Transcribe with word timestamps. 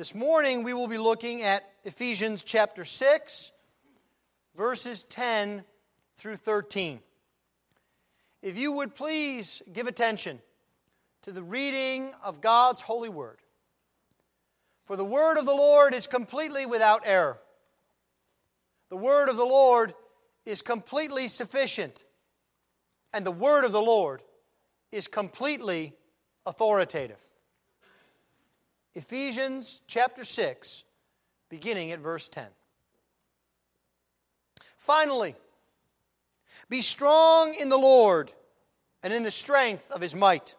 This 0.00 0.14
morning 0.14 0.62
we 0.62 0.72
will 0.72 0.88
be 0.88 0.96
looking 0.96 1.42
at 1.42 1.62
Ephesians 1.84 2.42
chapter 2.42 2.86
6, 2.86 3.52
verses 4.56 5.04
10 5.04 5.62
through 6.16 6.36
13. 6.36 7.00
If 8.40 8.56
you 8.56 8.72
would 8.72 8.94
please 8.94 9.60
give 9.70 9.86
attention 9.86 10.40
to 11.20 11.32
the 11.32 11.42
reading 11.42 12.14
of 12.24 12.40
God's 12.40 12.80
holy 12.80 13.10
word. 13.10 13.40
For 14.86 14.96
the 14.96 15.04
word 15.04 15.36
of 15.36 15.44
the 15.44 15.52
Lord 15.52 15.92
is 15.92 16.06
completely 16.06 16.64
without 16.64 17.02
error. 17.04 17.38
The 18.88 18.96
word 18.96 19.28
of 19.28 19.36
the 19.36 19.44
Lord 19.44 19.92
is 20.46 20.62
completely 20.62 21.28
sufficient. 21.28 22.04
And 23.12 23.26
the 23.26 23.30
word 23.30 23.66
of 23.66 23.72
the 23.72 23.82
Lord 23.82 24.22
is 24.90 25.08
completely 25.08 25.92
authoritative. 26.46 27.20
Ephesians 28.94 29.82
chapter 29.86 30.24
6, 30.24 30.84
beginning 31.48 31.92
at 31.92 32.00
verse 32.00 32.28
10. 32.28 32.46
Finally, 34.76 35.36
be 36.68 36.82
strong 36.82 37.54
in 37.54 37.68
the 37.68 37.78
Lord 37.78 38.32
and 39.02 39.12
in 39.12 39.22
the 39.22 39.30
strength 39.30 39.90
of 39.92 40.00
his 40.00 40.14
might. 40.14 40.56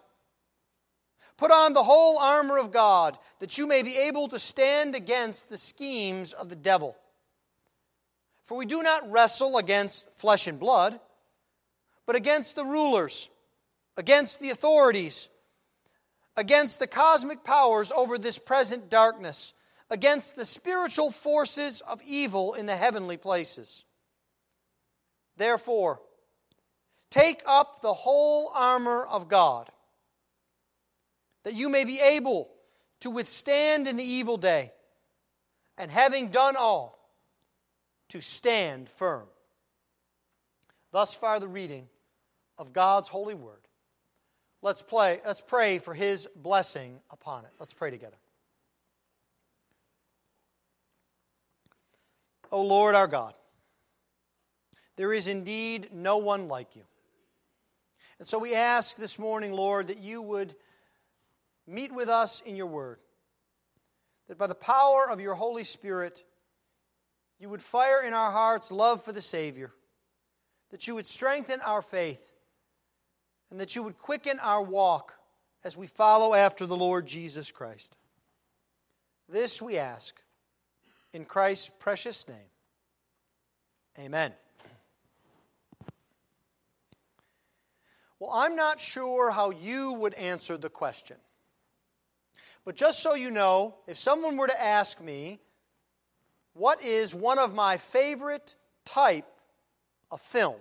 Put 1.36 1.52
on 1.52 1.73
the 1.73 1.84
whole 1.84 2.20
armor 2.20 2.58
of 2.58 2.72
God 2.72 3.17
that 3.39 3.58
you 3.58 3.67
may 3.67 3.81
be 3.81 3.98
able 3.98 4.27
to 4.30 4.39
stand 4.39 4.95
against 4.95 5.50
the 5.50 5.58
schemes 5.58 6.31
of 6.31 6.50
the 6.50 6.55
devil. 6.55 6.95
For 8.44 8.58
we 8.58 8.66
do 8.66 8.81
not 8.81 9.11
wrestle 9.11 9.58
against 9.58 10.09
flesh 10.13 10.48
and 10.48 10.59
blood, 10.59 11.00
but 12.05 12.16
against 12.16 12.55
the 12.55 12.63
rulers, 12.63 13.30
against 13.98 14.39
the 14.39 14.52
authorities 14.52 15.30
against 16.38 16.80
the 16.80 16.88
cosmic 16.88 17.44
powers 17.44 17.91
over 17.91 18.17
this 18.17 18.38
present 18.38 18.89
darkness, 18.89 19.53
against 19.89 20.35
the 20.35 20.45
spiritual 20.45 21.12
forces 21.12 21.81
of 21.81 22.02
evil 22.05 22.53
in 22.53 22.66
the 22.66 22.75
heavenly 22.75 23.17
places. 23.17 23.83
Therefore, 25.38 26.02
take 27.09 27.42
up 27.45 27.81
the 27.81 27.94
whole 27.94 28.52
armor 28.53 29.05
of 29.05 29.28
God, 29.28 29.70
that 31.44 31.53
you 31.53 31.70
may 31.70 31.83
be 31.83 32.00
able 32.00 32.50
to 33.02 33.09
withstand 33.09 33.88
in 33.88 33.98
the 33.98 34.03
evil 34.03 34.38
day, 34.38 34.72
and 35.77 35.92
having 35.92 36.30
done 36.30 36.55
all, 36.55 36.98
to 38.09 38.22
stand 38.22 38.89
firm. 38.89 39.27
Thus 40.92 41.14
far, 41.14 41.39
the 41.39 41.48
reading 41.48 41.88
of 42.58 42.73
God's 42.73 43.08
holy 43.08 43.33
word. 43.33 43.67
Let's, 44.62 44.84
play, 44.84 45.20
let's 45.26 45.42
pray 45.42 45.80
for 45.80 45.94
his 45.94 46.28
blessing 46.36 47.00
upon 47.09 47.45
it. 47.45 47.52
Let's 47.59 47.73
pray 47.73 47.90
together. 47.90 48.17
O 52.52 52.58
oh 52.58 52.64
Lord 52.64 52.95
our 52.95 53.08
God, 53.08 53.34
there 54.98 55.14
is 55.14 55.26
indeed 55.26 55.89
no 55.94 56.17
one 56.17 56.48
like 56.48 56.76
you. 56.76 56.84
And 58.20 58.28
so 58.28 58.38
we 58.38 58.54
ask 58.54 58.98
this 58.98 59.17
morning, 59.17 59.52
Lord, 59.52 59.88
that 59.88 59.98
you 59.98 60.22
would 60.22 60.54
meet 61.66 61.92
with 61.92 62.09
us 62.09 62.42
in 62.42 62.56
your 62.56 62.67
word, 62.67 63.00
that 64.28 64.38
by 64.38 64.48
the 64.48 64.54
power 64.54 65.09
of 65.09 65.20
your 65.20 65.34
Holy 65.34 65.64
Spirit, 65.64 66.23
you 67.39 67.50
would 67.50 67.62
fire 67.64 68.04
in 68.04 68.14
our 68.14 68.32
hearts 68.32 68.72
love 68.72 69.04
for 69.04 69.12
the 69.12 69.22
Savior, 69.22 69.72
that 70.70 70.88
you 70.88 70.94
would 70.94 71.08
strengthen 71.08 71.62
our 71.62 71.82
faith 71.82 72.30
and 73.52 73.59
that 73.59 73.75
you 73.75 73.83
would 73.83 73.97
quicken 73.97 74.39
our 74.39 74.63
walk 74.63 75.13
as 75.63 75.77
we 75.77 75.85
follow 75.85 76.33
after 76.33 76.66
the 76.66 76.75
Lord 76.75 77.05
Jesus 77.05 77.52
Christ. 77.52 77.97
This 79.30 79.61
we 79.61 79.77
ask 79.77 80.19
in 81.13 81.25
Christ's 81.25 81.69
precious 81.77 82.27
name. 82.27 82.38
Amen. 83.99 84.33
Well, 88.20 88.31
I'm 88.33 88.55
not 88.55 88.80
sure 88.80 89.31
how 89.31 89.49
you 89.52 89.93
would 89.93 90.14
answer 90.14 90.58
the 90.58 90.70
question. 90.70 91.17
But 92.64 92.76
just 92.76 93.02
so 93.02 93.15
you 93.15 93.31
know, 93.31 93.76
if 93.87 93.97
someone 93.97 94.37
were 94.37 94.47
to 94.47 94.61
ask 94.61 95.02
me, 95.02 95.39
what 96.53 96.83
is 96.83 97.15
one 97.15 97.39
of 97.39 97.55
my 97.55 97.77
favorite 97.77 98.55
type 98.86 99.26
of 100.11 100.21
film? 100.21 100.58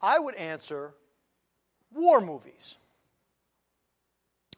I 0.00 0.18
would 0.18 0.36
answer 0.36 0.94
war 1.92 2.20
movies. 2.20 2.76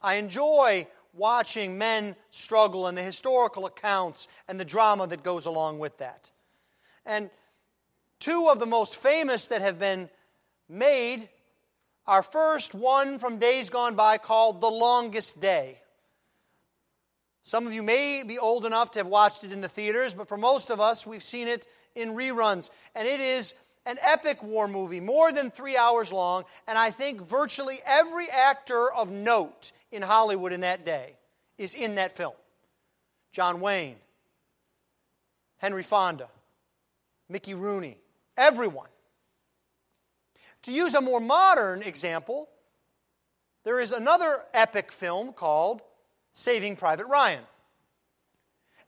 I 0.01 0.15
enjoy 0.15 0.87
watching 1.15 1.79
men 1.79 2.17
struggle 2.31 2.87
and 2.87 2.97
the 2.97 3.03
historical 3.03 3.67
accounts 3.67 4.29
and 4.49 4.59
the 4.59 4.65
drama 4.65 5.07
that 5.07 5.23
goes 5.23 5.47
along 5.47 5.79
with 5.79 5.99
that. 5.99 6.31
And 7.05 7.31
two 8.19 8.49
of 8.51 8.59
the 8.59 8.67
most 8.67 8.97
famous 8.97 9.49
that 9.49 9.63
have 9.63 9.79
been 9.79 10.09
made 10.69 11.29
are 12.07 12.23
first 12.23 12.75
one 12.75 13.19
from 13.19 13.39
days 13.39 13.71
gone 13.71 13.95
by 13.95 14.19
called 14.19 14.61
The 14.61 14.71
Longest 14.71 15.41
Day. 15.41 15.79
Some 17.43 17.67
of 17.67 17.73
you 17.73 17.83
may 17.83 18.23
be 18.23 18.39
old 18.39 18.65
enough 18.65 18.93
to 18.93 19.01
have 19.01 19.09
watched 19.09 19.45
it 19.45 19.53
in 19.53 19.61
the 19.61 19.69
theaters, 19.69 20.15
but 20.15 20.29
for 20.29 20.37
most 20.37 20.71
of 20.71 20.81
us, 20.81 21.07
we've 21.07 21.23
seen 21.23 21.49
it 21.49 21.67
in 21.95 22.11
reruns. 22.11 22.71
And 22.95 23.07
it 23.07 23.21
is 23.21 23.55
an 23.87 23.99
epic 24.03 24.43
war 24.43 24.69
movie, 24.69 25.01
more 25.01 25.33
than 25.33 25.51
three 25.51 25.77
hours 25.77 26.13
long, 26.13 26.45
and 26.69 26.79
I 26.79 26.91
think 26.91 27.21
virtually 27.21 27.79
every 27.87 28.29
actor 28.31 28.93
of 28.93 29.11
note 29.11 29.73
in 29.91 30.03
Hollywood 30.03 30.53
in 30.53 30.61
that 30.61 30.85
day 30.85 31.17
is 31.59 31.75
in 31.75 31.97
that 31.97 32.13
film. 32.13 32.35
John 33.33 33.61
Wayne, 33.61 33.97
Henry 35.59 35.83
Fonda, 35.83 36.29
Mickey 37.29 37.55
Rooney, 37.55 37.97
everyone. 38.37 38.89
To 40.65 40.73
use 40.73 40.95
a 40.95 41.01
more 41.01 41.21
modern 41.21 41.83
example, 41.83 42.49
there 43.65 43.81
is 43.81 43.93
another 43.93 44.43
epic 44.55 44.93
film 44.93 45.33
called 45.33 45.83
Saving 46.33 46.77
Private 46.77 47.07
Ryan. 47.07 47.43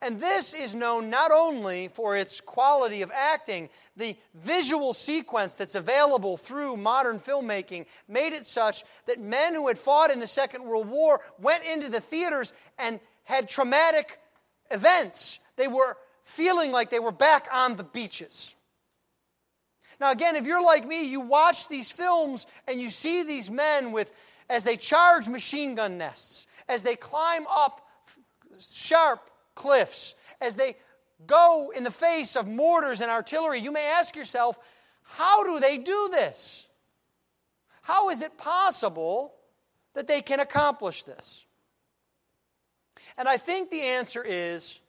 And 0.04 0.20
this 0.20 0.52
is 0.52 0.74
known 0.74 1.08
not 1.08 1.32
only 1.32 1.88
for 1.88 2.14
its 2.14 2.38
quality 2.38 3.00
of 3.00 3.10
acting, 3.10 3.70
the 3.96 4.14
visual 4.34 4.92
sequence 4.92 5.54
that's 5.54 5.76
available 5.76 6.36
through 6.36 6.76
modern 6.76 7.18
filmmaking 7.18 7.86
made 8.06 8.34
it 8.34 8.44
such 8.44 8.84
that 9.06 9.18
men 9.18 9.54
who 9.54 9.66
had 9.66 9.78
fought 9.78 10.10
in 10.10 10.20
the 10.20 10.26
Second 10.26 10.64
World 10.64 10.90
War 10.90 11.22
went 11.38 11.64
into 11.64 11.88
the 11.88 12.02
theaters 12.02 12.52
and 12.78 13.00
had 13.24 13.48
traumatic 13.48 14.20
events. 14.70 15.38
They 15.56 15.68
were 15.68 15.96
feeling 16.22 16.70
like 16.70 16.90
they 16.90 17.00
were 17.00 17.10
back 17.10 17.48
on 17.50 17.76
the 17.76 17.84
beaches. 17.84 18.54
Now, 20.00 20.10
again, 20.10 20.36
if 20.36 20.44
you're 20.44 20.62
like 20.62 20.86
me, 20.86 21.08
you 21.08 21.22
watch 21.22 21.68
these 21.68 21.90
films 21.90 22.46
and 22.68 22.78
you 22.78 22.90
see 22.90 23.22
these 23.22 23.50
men 23.50 23.90
with, 23.90 24.10
as 24.50 24.64
they 24.64 24.76
charge 24.76 25.30
machine 25.30 25.76
gun 25.76 25.96
nests, 25.96 26.46
as 26.68 26.82
they 26.82 26.94
climb 26.94 27.46
up 27.48 27.80
sharp 28.58 29.30
cliffs, 29.54 30.14
as 30.40 30.56
they 30.56 30.76
go 31.26 31.72
in 31.74 31.84
the 31.84 31.90
face 31.90 32.36
of 32.36 32.46
mortars 32.46 33.00
and 33.00 33.10
artillery, 33.10 33.60
you 33.60 33.72
may 33.72 33.86
ask 33.86 34.16
yourself, 34.16 34.58
how 35.02 35.44
do 35.44 35.60
they 35.60 35.78
do 35.78 36.08
this? 36.10 36.66
How 37.82 38.10
is 38.10 38.22
it 38.22 38.36
possible 38.38 39.34
that 39.94 40.08
they 40.08 40.22
can 40.22 40.40
accomplish 40.40 41.02
this? 41.02 41.44
And 43.16 43.28
I 43.28 43.36
think 43.36 43.70
the 43.70 43.82
answer 43.82 44.24
is 44.26 44.80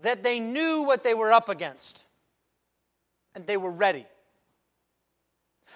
that 0.00 0.22
they 0.22 0.40
knew 0.40 0.82
what 0.82 1.04
they 1.04 1.14
were 1.14 1.32
up 1.32 1.48
against 1.48 2.06
and 3.34 3.46
they 3.46 3.56
were 3.56 3.70
ready. 3.70 4.06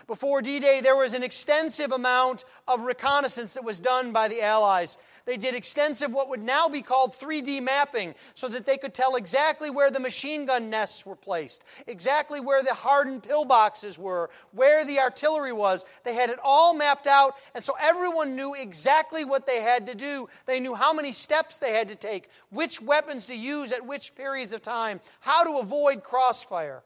Before 0.06 0.42
D 0.42 0.58
Day, 0.60 0.80
there 0.80 0.96
was 0.96 1.12
an 1.12 1.22
extensive 1.22 1.92
amount 1.92 2.44
of 2.66 2.80
reconnaissance 2.80 3.54
that 3.54 3.64
was 3.64 3.80
done 3.80 4.12
by 4.12 4.28
the 4.28 4.42
Allies. 4.42 4.98
They 5.24 5.36
did 5.36 5.54
extensive, 5.54 6.12
what 6.12 6.28
would 6.28 6.42
now 6.42 6.68
be 6.68 6.82
called 6.82 7.12
3D 7.12 7.62
mapping, 7.62 8.14
so 8.34 8.48
that 8.48 8.66
they 8.66 8.76
could 8.76 8.94
tell 8.94 9.14
exactly 9.14 9.70
where 9.70 9.90
the 9.90 10.00
machine 10.00 10.46
gun 10.46 10.68
nests 10.68 11.06
were 11.06 11.14
placed, 11.14 11.64
exactly 11.86 12.40
where 12.40 12.62
the 12.62 12.74
hardened 12.74 13.22
pillboxes 13.22 13.98
were, 13.98 14.30
where 14.50 14.84
the 14.84 14.98
artillery 14.98 15.52
was. 15.52 15.84
They 16.04 16.14
had 16.14 16.30
it 16.30 16.40
all 16.42 16.74
mapped 16.74 17.06
out, 17.06 17.36
and 17.54 17.62
so 17.62 17.74
everyone 17.80 18.34
knew 18.34 18.54
exactly 18.54 19.24
what 19.24 19.46
they 19.46 19.60
had 19.60 19.86
to 19.86 19.94
do. 19.94 20.28
They 20.46 20.58
knew 20.58 20.74
how 20.74 20.92
many 20.92 21.12
steps 21.12 21.58
they 21.58 21.72
had 21.72 21.88
to 21.88 21.96
take, 21.96 22.28
which 22.50 22.82
weapons 22.82 23.26
to 23.26 23.36
use 23.36 23.70
at 23.70 23.86
which 23.86 24.14
periods 24.16 24.52
of 24.52 24.62
time, 24.62 25.00
how 25.20 25.44
to 25.44 25.60
avoid 25.60 26.02
crossfire. 26.02 26.82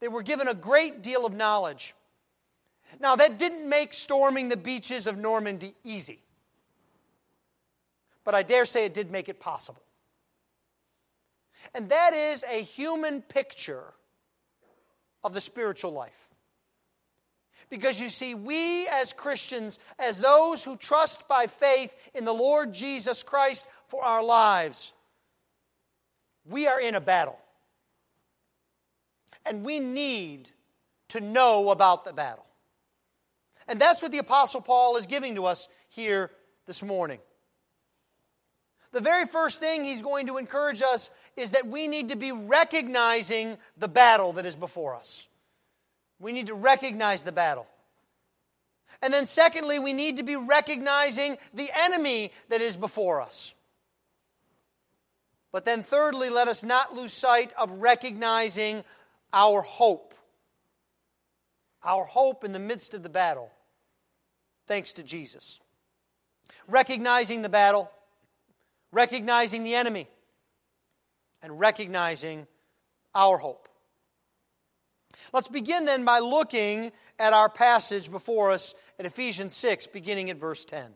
They 0.00 0.08
were 0.08 0.22
given 0.22 0.48
a 0.48 0.54
great 0.54 1.02
deal 1.02 1.24
of 1.24 1.32
knowledge. 1.32 1.94
Now, 3.00 3.16
that 3.16 3.38
didn't 3.38 3.68
make 3.68 3.92
storming 3.92 4.48
the 4.48 4.56
beaches 4.56 5.06
of 5.06 5.16
Normandy 5.16 5.74
easy, 5.84 6.20
but 8.24 8.34
I 8.34 8.42
dare 8.42 8.64
say 8.64 8.84
it 8.84 8.94
did 8.94 9.10
make 9.10 9.28
it 9.28 9.40
possible. 9.40 9.82
And 11.74 11.90
that 11.90 12.14
is 12.14 12.44
a 12.44 12.62
human 12.62 13.22
picture 13.22 13.92
of 15.22 15.34
the 15.34 15.40
spiritual 15.40 15.92
life. 15.92 16.28
Because 17.70 18.00
you 18.00 18.08
see, 18.08 18.34
we 18.34 18.88
as 18.88 19.12
Christians, 19.12 19.78
as 19.98 20.18
those 20.18 20.64
who 20.64 20.76
trust 20.76 21.28
by 21.28 21.46
faith 21.46 22.10
in 22.14 22.24
the 22.24 22.32
Lord 22.32 22.72
Jesus 22.72 23.22
Christ, 23.22 23.66
for 23.88 24.02
our 24.02 24.22
lives, 24.22 24.92
we 26.46 26.66
are 26.66 26.80
in 26.80 26.94
a 26.94 27.00
battle. 27.00 27.38
And 29.44 29.64
we 29.64 29.80
need 29.80 30.50
to 31.08 31.20
know 31.20 31.70
about 31.70 32.04
the 32.04 32.12
battle. 32.12 32.44
And 33.68 33.80
that's 33.80 34.00
what 34.02 34.12
the 34.12 34.18
Apostle 34.18 34.60
Paul 34.60 34.96
is 34.96 35.06
giving 35.06 35.34
to 35.34 35.44
us 35.44 35.68
here 35.88 36.30
this 36.66 36.82
morning. 36.82 37.20
The 38.92 39.00
very 39.00 39.26
first 39.26 39.60
thing 39.60 39.84
he's 39.84 40.00
going 40.00 40.28
to 40.28 40.38
encourage 40.38 40.80
us 40.80 41.10
is 41.36 41.50
that 41.50 41.66
we 41.66 41.88
need 41.88 42.08
to 42.08 42.16
be 42.16 42.32
recognizing 42.32 43.58
the 43.76 43.88
battle 43.88 44.32
that 44.32 44.46
is 44.46 44.56
before 44.56 44.94
us. 44.94 45.28
We 46.18 46.32
need 46.32 46.46
to 46.46 46.54
recognize 46.54 47.22
the 47.22 47.32
battle. 47.32 47.66
And 49.02 49.12
then, 49.12 49.26
secondly, 49.26 49.78
we 49.78 49.92
need 49.92 50.16
to 50.16 50.22
be 50.22 50.36
recognizing 50.36 51.36
the 51.52 51.68
enemy 51.84 52.32
that 52.48 52.60
is 52.60 52.76
before 52.76 53.20
us. 53.20 53.54
But 55.52 55.64
then, 55.64 55.82
thirdly, 55.82 56.30
let 56.30 56.48
us 56.48 56.64
not 56.64 56.96
lose 56.96 57.12
sight 57.12 57.52
of 57.58 57.70
recognizing 57.70 58.82
our 59.32 59.60
hope. 59.60 60.14
Our 61.84 62.04
hope 62.04 62.42
in 62.42 62.52
the 62.52 62.58
midst 62.58 62.94
of 62.94 63.02
the 63.02 63.08
battle, 63.08 63.52
thanks 64.68 64.92
to 64.94 65.02
Jesus. 65.02 65.58
Recognizing 66.68 67.42
the 67.42 67.48
battle, 67.48 67.90
recognizing 68.92 69.64
the 69.64 69.74
enemy, 69.74 70.06
and 71.42 71.58
recognizing 71.58 72.46
our 73.14 73.38
hope. 73.38 73.68
Let's 75.32 75.48
begin 75.48 75.84
then 75.84 76.04
by 76.04 76.20
looking 76.20 76.92
at 77.18 77.32
our 77.32 77.48
passage 77.48 78.10
before 78.10 78.50
us 78.50 78.74
at 78.98 79.06
Ephesians 79.06 79.56
6, 79.56 79.88
beginning 79.88 80.30
at 80.30 80.36
verse 80.36 80.64
10. 80.64 80.94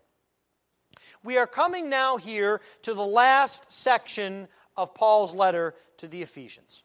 We 1.24 1.38
are 1.38 1.46
coming 1.46 1.88
now 1.88 2.16
here 2.16 2.60
to 2.82 2.94
the 2.94 3.06
last 3.06 3.72
section 3.72 4.48
of 4.76 4.94
Paul's 4.94 5.34
letter 5.34 5.74
to 5.98 6.08
the 6.08 6.22
Ephesians. 6.22 6.84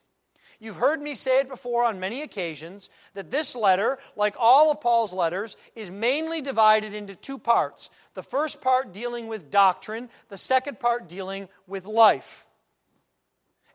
You've 0.60 0.78
heard 0.78 1.02
me 1.02 1.14
say 1.14 1.42
it 1.42 1.50
before 1.50 1.84
on 1.84 2.00
many 2.00 2.24
occasions 2.24 2.90
that 3.14 3.30
this 3.30 3.56
letter, 3.56 4.00
like 4.16 4.36
all 4.40 4.72
of 4.72 4.82
Paul's 4.82 5.14
letters, 5.14 5.56
is 5.76 5.92
mainly 5.92 6.42
divided 6.42 6.96
into 6.96 7.16
two 7.16 7.38
parts. 7.38 7.92
The 8.16 8.24
first 8.24 8.60
part 8.60 8.92
dealing 8.92 9.28
with 9.28 9.52
doctrine, 9.52 10.10
the 10.30 10.38
second 10.38 10.80
part 10.80 11.08
dealing 11.08 11.48
with 11.68 11.86
life. 11.86 12.48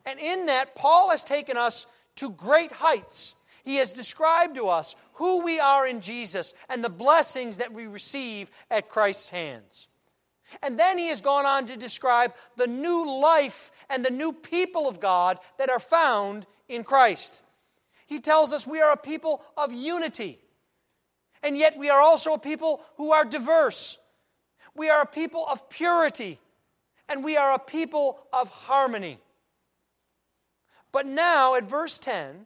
And 0.05 0.19
in 0.19 0.47
that, 0.47 0.75
Paul 0.75 1.11
has 1.11 1.23
taken 1.23 1.55
us 1.55 1.85
to 2.17 2.29
great 2.29 2.73
heights. 2.73 3.35
He 3.63 3.77
has 3.77 3.93
described 3.93 4.55
to 4.55 4.67
us 4.67 4.95
who 5.13 5.45
we 5.45 5.61
are 5.61 5.87
in 5.87 6.01
Jesus 6.01 6.53
and 6.67 6.83
the 6.83 6.89
blessings 6.89 7.57
that 7.57 7.71
we 7.71 7.87
receive 7.87 8.51
at 8.69 8.89
Christ's 8.89 9.29
hands. 9.29 9.87
And 10.61 10.77
then 10.77 10.97
he 10.97 11.07
has 11.07 11.21
gone 11.21 11.45
on 11.45 11.65
to 11.67 11.77
describe 11.77 12.33
the 12.57 12.67
new 12.67 13.09
life 13.21 13.71
and 13.89 14.03
the 14.03 14.11
new 14.11 14.33
people 14.33 14.87
of 14.87 14.99
God 14.99 15.39
that 15.57 15.69
are 15.69 15.79
found 15.79 16.45
in 16.67 16.83
Christ. 16.83 17.43
He 18.07 18.19
tells 18.19 18.53
us 18.53 18.67
we 18.67 18.81
are 18.81 18.91
a 18.91 18.97
people 18.97 19.43
of 19.57 19.73
unity, 19.73 20.39
and 21.41 21.57
yet 21.57 21.77
we 21.77 21.89
are 21.89 22.01
also 22.01 22.33
a 22.33 22.39
people 22.39 22.81
who 22.97 23.11
are 23.11 23.25
diverse. 23.25 23.97
We 24.75 24.89
are 24.89 25.01
a 25.01 25.07
people 25.07 25.45
of 25.51 25.69
purity, 25.69 26.39
and 27.09 27.23
we 27.23 27.37
are 27.37 27.53
a 27.53 27.59
people 27.59 28.19
of 28.31 28.49
harmony. 28.49 29.19
But 30.91 31.05
now, 31.07 31.55
at 31.55 31.63
verse 31.63 31.97
10, 31.99 32.45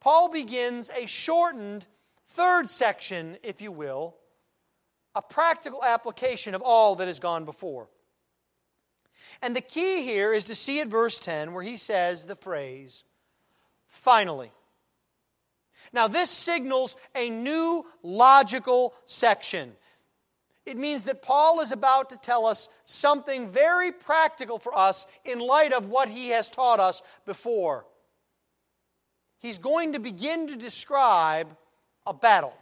Paul 0.00 0.28
begins 0.28 0.90
a 0.90 1.06
shortened 1.06 1.86
third 2.28 2.68
section, 2.68 3.38
if 3.42 3.62
you 3.62 3.72
will, 3.72 4.16
a 5.14 5.22
practical 5.22 5.82
application 5.82 6.54
of 6.54 6.60
all 6.62 6.96
that 6.96 7.08
has 7.08 7.20
gone 7.20 7.44
before. 7.44 7.88
And 9.42 9.54
the 9.54 9.60
key 9.60 10.02
here 10.02 10.32
is 10.32 10.46
to 10.46 10.54
see 10.54 10.80
at 10.80 10.88
verse 10.88 11.18
10 11.18 11.52
where 11.52 11.62
he 11.62 11.76
says 11.76 12.26
the 12.26 12.36
phrase, 12.36 13.04
finally. 13.86 14.52
Now, 15.92 16.08
this 16.08 16.30
signals 16.30 16.96
a 17.14 17.30
new 17.30 17.84
logical 18.02 18.94
section. 19.04 19.72
It 20.66 20.76
means 20.76 21.04
that 21.04 21.22
Paul 21.22 21.60
is 21.60 21.72
about 21.72 22.10
to 22.10 22.16
tell 22.16 22.46
us 22.46 22.68
something 22.84 23.48
very 23.48 23.92
practical 23.92 24.58
for 24.58 24.76
us 24.76 25.06
in 25.24 25.38
light 25.38 25.72
of 25.72 25.86
what 25.86 26.08
he 26.08 26.30
has 26.30 26.48
taught 26.48 26.80
us 26.80 27.02
before. 27.26 27.86
He's 29.38 29.58
going 29.58 29.92
to 29.92 29.98
begin 29.98 30.48
to 30.48 30.56
describe 30.56 31.54
a 32.06 32.14
battle. 32.14 32.54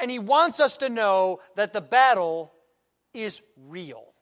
And 0.00 0.10
he 0.10 0.18
wants 0.18 0.58
us 0.58 0.78
to 0.78 0.88
know 0.88 1.38
that 1.54 1.72
the 1.72 1.80
battle 1.80 2.52
is 3.12 3.40
real. 3.68 4.13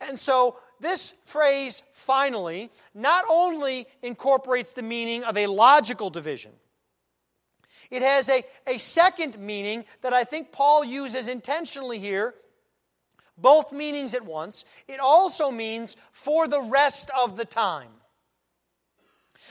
And 0.00 0.18
so, 0.18 0.58
this 0.80 1.14
phrase, 1.24 1.82
finally, 1.92 2.70
not 2.94 3.24
only 3.30 3.86
incorporates 4.02 4.72
the 4.72 4.82
meaning 4.82 5.24
of 5.24 5.36
a 5.36 5.46
logical 5.46 6.10
division, 6.10 6.52
it 7.90 8.02
has 8.02 8.28
a, 8.28 8.44
a 8.66 8.78
second 8.78 9.38
meaning 9.38 9.84
that 10.02 10.12
I 10.12 10.24
think 10.24 10.52
Paul 10.52 10.84
uses 10.84 11.28
intentionally 11.28 11.98
here, 11.98 12.34
both 13.38 13.72
meanings 13.72 14.14
at 14.14 14.24
once. 14.24 14.64
It 14.88 15.00
also 15.00 15.50
means 15.50 15.96
for 16.12 16.48
the 16.48 16.62
rest 16.62 17.10
of 17.16 17.36
the 17.36 17.44
time. 17.44 17.90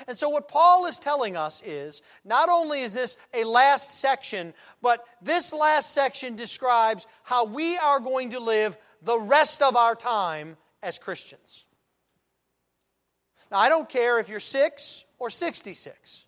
And 0.08 0.18
so, 0.18 0.30
what 0.30 0.48
Paul 0.48 0.88
is 0.88 0.98
telling 0.98 1.38
us 1.38 1.62
is 1.64 2.02
not 2.26 2.50
only 2.50 2.82
is 2.82 2.94
this 2.94 3.16
a 3.34 3.44
last 3.44 3.92
section, 3.92 4.54
but 4.82 5.06
this 5.22 5.54
last 5.54 5.94
section 5.94 6.36
describes 6.36 7.06
how 7.24 7.46
we 7.46 7.78
are 7.78 8.00
going 8.00 8.32
to 8.32 8.40
live 8.40 8.76
the 9.04 9.20
rest 9.20 9.62
of 9.62 9.76
our 9.76 9.96
time 9.96 10.58
as 10.82 11.00
Christians. 11.00 11.66
Now, 13.52 13.60
I 13.60 13.70
don't 13.70 13.88
care 13.88 14.20
if 14.20 14.30
you're 14.30 14.40
six 14.40 15.06
or 15.20 15.30
66. 15.30 16.26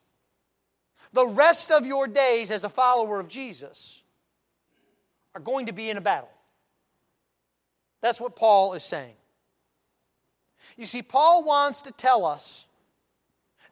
The 1.14 1.28
rest 1.28 1.72
of 1.72 1.86
your 1.86 2.08
days 2.08 2.52
as 2.52 2.64
a 2.64 2.70
follower 2.70 3.20
of 3.20 3.28
Jesus 3.28 4.04
are 5.34 5.42
going 5.42 5.68
to 5.68 5.74
be 5.74 5.90
in 5.90 5.98
a 5.98 6.02
battle. 6.02 6.30
That's 8.02 8.22
what 8.22 8.36
Paul 8.36 8.74
is 8.74 8.84
saying. 8.84 9.16
You 10.78 10.86
see, 10.86 11.02
Paul 11.02 11.44
wants 11.44 11.84
to 11.84 11.92
tell 11.92 12.26
us 12.26 12.66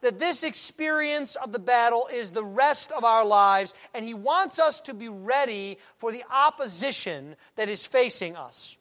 that 0.00 0.18
this 0.18 0.42
experience 0.42 1.36
of 1.36 1.52
the 1.52 1.58
battle 1.58 2.08
is 2.12 2.30
the 2.30 2.44
rest 2.44 2.92
of 2.92 3.04
our 3.04 3.24
lives, 3.24 3.74
and 3.94 4.04
he 4.04 4.14
wants 4.14 4.58
us 4.58 4.80
to 4.82 4.94
be 4.94 5.08
ready 5.08 5.78
for 5.96 6.12
the 6.12 6.24
opposition 6.30 7.36
that 7.56 7.68
is 7.68 7.86
facing 7.86 8.36
us. 8.36 8.76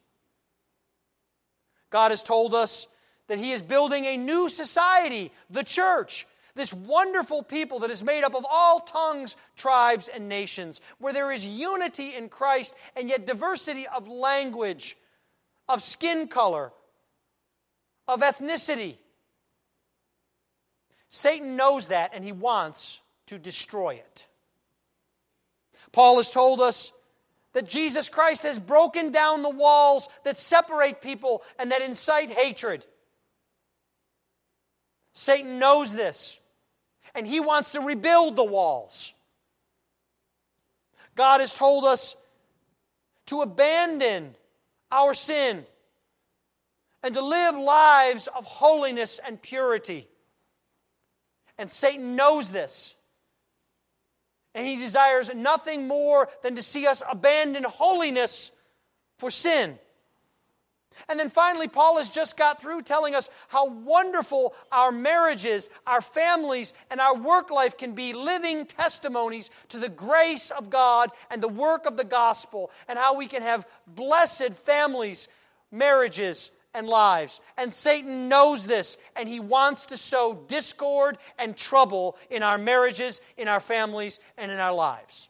God 1.94 2.10
has 2.10 2.24
told 2.24 2.56
us 2.56 2.88
that 3.28 3.38
He 3.38 3.52
is 3.52 3.62
building 3.62 4.06
a 4.06 4.18
new 4.18 4.50
society, 4.50 5.32
the 5.52 5.64
church. 5.64 6.26
This 6.56 6.74
wonderful 6.74 7.44
people 7.44 7.80
that 7.80 7.92
is 7.92 8.04
made 8.04 8.24
up 8.24 8.34
of 8.34 8.48
all 8.52 8.80
tongues, 8.80 9.38
tribes, 9.56 10.08
and 10.08 10.28
nations, 10.28 10.82
where 10.98 11.14
there 11.14 11.32
is 11.32 11.46
unity 11.46 12.16
in 12.16 12.30
Christ 12.30 12.76
and 12.96 13.10
yet 13.10 13.28
diversity 13.28 13.86
of 13.96 14.08
language, 14.08 14.98
of 15.70 15.84
skin 15.84 16.28
color, 16.28 16.74
of 18.08 18.22
ethnicity. 18.22 18.98
Satan 21.10 21.56
knows 21.56 21.90
that 21.90 22.16
and 22.16 22.24
he 22.24 22.32
wants 22.32 23.04
to 23.28 23.38
destroy 23.38 23.92
it. 23.92 24.28
Paul 25.92 26.18
has 26.18 26.32
told 26.32 26.60
us 26.60 26.92
that 27.54 27.70
Jesus 27.70 28.10
Christ 28.10 28.44
has 28.44 28.60
broken 28.60 29.12
down 29.12 29.44
the 29.44 29.50
walls 29.50 30.10
that 30.24 30.38
separate 30.38 31.02
people 31.02 31.44
and 31.58 31.72
that 31.72 31.82
incite 31.82 32.32
hatred. 32.32 32.86
Satan 35.14 35.60
knows 35.60 35.96
this, 35.96 36.40
and 37.14 37.28
he 37.28 37.40
wants 37.40 37.72
to 37.72 37.82
rebuild 37.82 38.36
the 38.36 38.44
walls. 38.44 39.14
God 41.16 41.42
has 41.42 41.54
told 41.54 41.86
us 41.86 42.16
to 43.28 43.42
abandon 43.42 44.36
our 44.92 45.14
sin 45.14 45.66
and 47.04 47.14
to 47.14 47.22
live 47.22 47.56
lives 47.56 48.28
of 48.28 48.46
holiness 48.46 49.20
and 49.26 49.40
purity. 49.40 50.08
And 51.60 51.70
Satan 51.70 52.16
knows 52.16 52.52
this. 52.52 52.96
And 54.56 54.68
he 54.68 54.76
desires 54.76 55.34
nothing 55.34 55.88
more 55.88 56.30
than 56.44 56.56
to 56.56 56.64
see 56.64 56.86
us 56.86 57.02
abandon 57.10 57.64
holiness 57.64 58.52
for 59.18 59.32
sin. 59.32 59.80
And 61.10 61.20
then 61.20 61.30
finally, 61.30 61.68
Paul 61.68 61.98
has 61.98 62.10
just 62.10 62.38
got 62.38 62.62
through 62.62 62.84
telling 62.84 63.16
us 63.16 63.30
how 63.48 63.68
wonderful 63.68 64.54
our 64.72 64.92
marriages, 64.92 65.70
our 65.88 66.02
families, 66.02 66.74
and 66.92 67.02
our 67.02 67.16
work 67.16 67.50
life 67.50 67.78
can 67.78 67.94
be 67.94 68.14
living 68.14 68.66
testimonies 68.66 69.50
to 69.70 69.80
the 69.80 69.90
grace 69.90 70.52
of 70.52 70.70
God 70.70 71.10
and 71.32 71.42
the 71.42 71.48
work 71.48 71.86
of 71.86 71.98
the 71.98 72.04
gospel, 72.04 72.70
and 72.88 73.00
how 73.00 73.18
we 73.18 73.28
can 73.28 73.42
have 73.42 73.68
blessed 73.88 74.54
families, 74.54 75.28
marriages, 75.72 76.52
and 76.74 76.88
lives. 76.88 77.42
And 77.58 77.74
Satan 77.74 78.30
knows 78.30 78.66
this, 78.66 78.98
and 79.16 79.28
he 79.30 79.40
wants 79.40 79.88
to 79.88 79.98
sow 79.98 80.44
discord 80.48 81.18
and 81.38 81.56
trouble 81.56 82.18
in 82.30 82.44
our 82.44 82.58
marriages, 82.58 83.22
in 83.38 83.48
our 83.48 83.60
families, 83.60 84.20
and 84.38 84.52
in 84.52 84.60
our 84.60 84.74
lives. 84.74 85.30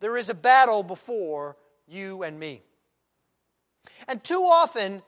There 0.00 0.16
is 0.16 0.28
a 0.28 0.34
battle 0.34 0.82
before 0.82 1.56
you 1.86 2.22
and 2.22 2.38
me. 2.38 2.62
And 4.08 4.22
too 4.22 4.42
often, 4.42 5.02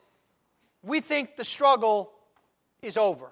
we 0.83 1.01
think 1.01 1.35
the 1.35 1.43
struggle 1.43 2.11
is 2.81 2.97
over. 2.97 3.31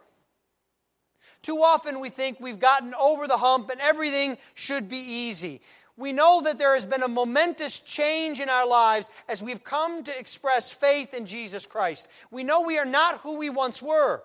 Too 1.42 1.58
often, 1.58 2.00
we 2.00 2.10
think 2.10 2.40
we've 2.40 2.60
gotten 2.60 2.94
over 2.96 3.28
the 3.28 3.38
hump 3.38 3.70
and 3.70 3.80
everything 3.82 4.38
should 4.54 4.88
be 4.88 4.98
easy. 4.98 5.62
We 5.96 6.12
know 6.12 6.42
that 6.42 6.58
there 6.58 6.74
has 6.74 6.86
been 6.86 7.04
a 7.04 7.08
momentous 7.08 7.80
change 7.80 8.40
in 8.40 8.50
our 8.50 8.68
lives 8.68 9.12
as 9.30 9.44
we've 9.44 9.64
come 9.64 10.04
to 10.04 10.20
express 10.20 10.72
faith 10.72 11.14
in 11.14 11.26
Jesus 11.26 11.68
Christ. 11.68 12.08
We 12.32 12.44
know 12.44 12.62
we 12.62 12.80
are 12.80 12.86
not 12.86 13.20
who 13.22 13.38
we 13.38 13.50
once 13.52 13.82
were. 13.82 14.24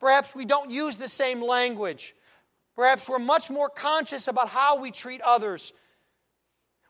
Perhaps 0.00 0.34
we 0.34 0.44
don't 0.44 0.70
use 0.70 0.98
the 0.98 1.08
same 1.08 1.40
language. 1.40 2.14
Perhaps 2.74 3.08
we're 3.08 3.18
much 3.18 3.50
more 3.50 3.68
conscious 3.68 4.28
about 4.28 4.48
how 4.48 4.80
we 4.80 4.90
treat 4.90 5.20
others. 5.20 5.72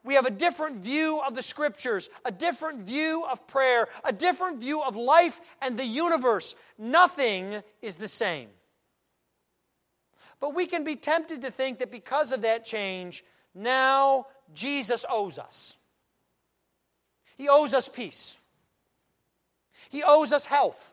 We 0.04 0.14
have 0.14 0.26
a 0.26 0.30
different 0.30 0.76
view 0.76 1.20
of 1.26 1.34
the 1.34 1.42
scriptures, 1.42 2.08
a 2.24 2.30
different 2.30 2.80
view 2.80 3.24
of 3.30 3.46
prayer, 3.46 3.88
a 4.04 4.12
different 4.12 4.58
view 4.58 4.82
of 4.82 4.96
life 4.96 5.40
and 5.60 5.78
the 5.78 5.84
universe. 5.84 6.54
Nothing 6.78 7.62
is 7.82 7.96
the 7.96 8.08
same. 8.08 8.48
But 10.40 10.54
we 10.54 10.66
can 10.66 10.84
be 10.84 10.96
tempted 10.96 11.42
to 11.42 11.50
think 11.50 11.80
that 11.80 11.90
because 11.90 12.32
of 12.32 12.42
that 12.42 12.64
change, 12.64 13.24
now 13.58 14.26
Jesus 14.54 15.04
owes 15.10 15.38
us. 15.38 15.74
He 17.36 17.48
owes 17.48 17.74
us 17.74 17.88
peace. 17.88 18.36
He 19.90 20.02
owes 20.06 20.32
us 20.32 20.46
health. 20.46 20.92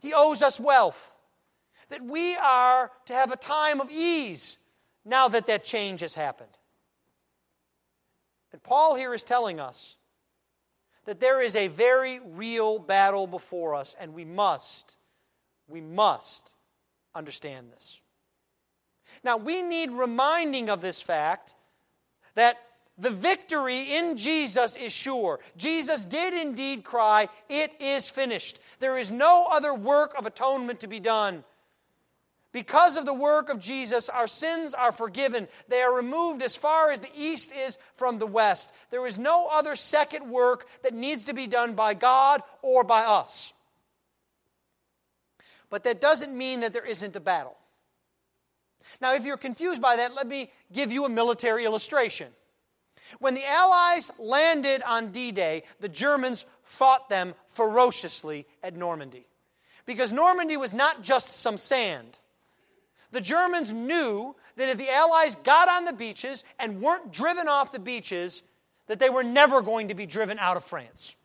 He 0.00 0.12
owes 0.14 0.42
us 0.42 0.58
wealth. 0.58 1.12
That 1.90 2.02
we 2.02 2.34
are 2.36 2.90
to 3.06 3.12
have 3.12 3.30
a 3.30 3.36
time 3.36 3.80
of 3.80 3.90
ease 3.90 4.58
now 5.04 5.28
that 5.28 5.46
that 5.46 5.64
change 5.64 6.00
has 6.00 6.14
happened. 6.14 6.48
And 8.52 8.62
Paul 8.62 8.94
here 8.94 9.12
is 9.12 9.24
telling 9.24 9.60
us 9.60 9.96
that 11.04 11.20
there 11.20 11.42
is 11.42 11.56
a 11.56 11.68
very 11.68 12.20
real 12.24 12.78
battle 12.78 13.26
before 13.26 13.74
us, 13.74 13.94
and 14.00 14.14
we 14.14 14.24
must, 14.24 14.96
we 15.68 15.80
must 15.80 16.54
understand 17.14 17.70
this. 17.70 18.00
Now, 19.24 19.38
we 19.38 19.62
need 19.62 19.90
reminding 19.90 20.68
of 20.68 20.80
this 20.80 21.00
fact 21.00 21.54
that 22.34 22.58
the 22.96 23.10
victory 23.10 23.96
in 23.96 24.16
Jesus 24.16 24.76
is 24.76 24.92
sure. 24.92 25.40
Jesus 25.56 26.04
did 26.04 26.34
indeed 26.34 26.84
cry, 26.84 27.28
It 27.48 27.72
is 27.80 28.08
finished. 28.08 28.60
There 28.78 28.98
is 28.98 29.10
no 29.10 29.48
other 29.50 29.74
work 29.74 30.14
of 30.16 30.26
atonement 30.26 30.80
to 30.80 30.86
be 30.86 31.00
done. 31.00 31.42
Because 32.52 32.96
of 32.96 33.04
the 33.04 33.12
work 33.12 33.48
of 33.48 33.58
Jesus, 33.58 34.08
our 34.08 34.28
sins 34.28 34.74
are 34.74 34.92
forgiven. 34.92 35.48
They 35.66 35.82
are 35.82 35.92
removed 35.92 36.40
as 36.40 36.54
far 36.54 36.92
as 36.92 37.00
the 37.00 37.10
east 37.16 37.52
is 37.52 37.80
from 37.94 38.18
the 38.18 38.28
west. 38.28 38.72
There 38.90 39.08
is 39.08 39.18
no 39.18 39.48
other 39.50 39.74
second 39.74 40.30
work 40.30 40.68
that 40.84 40.94
needs 40.94 41.24
to 41.24 41.32
be 41.32 41.48
done 41.48 41.74
by 41.74 41.94
God 41.94 42.42
or 42.62 42.84
by 42.84 43.00
us. 43.00 43.52
But 45.68 45.82
that 45.82 46.00
doesn't 46.00 46.36
mean 46.36 46.60
that 46.60 46.72
there 46.72 46.86
isn't 46.86 47.16
a 47.16 47.20
battle. 47.20 47.56
Now, 49.00 49.14
if 49.14 49.24
you're 49.24 49.36
confused 49.36 49.82
by 49.82 49.96
that, 49.96 50.14
let 50.14 50.26
me 50.26 50.50
give 50.72 50.92
you 50.92 51.04
a 51.04 51.08
military 51.08 51.64
illustration. 51.64 52.28
When 53.18 53.34
the 53.34 53.46
Allies 53.46 54.10
landed 54.18 54.82
on 54.82 55.12
D 55.12 55.30
Day, 55.32 55.64
the 55.80 55.88
Germans 55.88 56.46
fought 56.62 57.08
them 57.08 57.34
ferociously 57.46 58.46
at 58.62 58.74
Normandy. 58.76 59.26
Because 59.86 60.12
Normandy 60.12 60.56
was 60.56 60.72
not 60.72 61.02
just 61.02 61.32
some 61.40 61.58
sand. 61.58 62.18
The 63.12 63.20
Germans 63.20 63.72
knew 63.72 64.34
that 64.56 64.70
if 64.70 64.78
the 64.78 64.90
Allies 64.90 65.36
got 65.36 65.68
on 65.68 65.84
the 65.84 65.92
beaches 65.92 66.42
and 66.58 66.80
weren't 66.80 67.12
driven 67.12 67.48
off 67.48 67.72
the 67.72 67.78
beaches, 67.78 68.42
that 68.86 68.98
they 68.98 69.10
were 69.10 69.24
never 69.24 69.60
going 69.60 69.88
to 69.88 69.94
be 69.94 70.06
driven 70.06 70.38
out 70.38 70.56
of 70.56 70.64
France. 70.64 71.16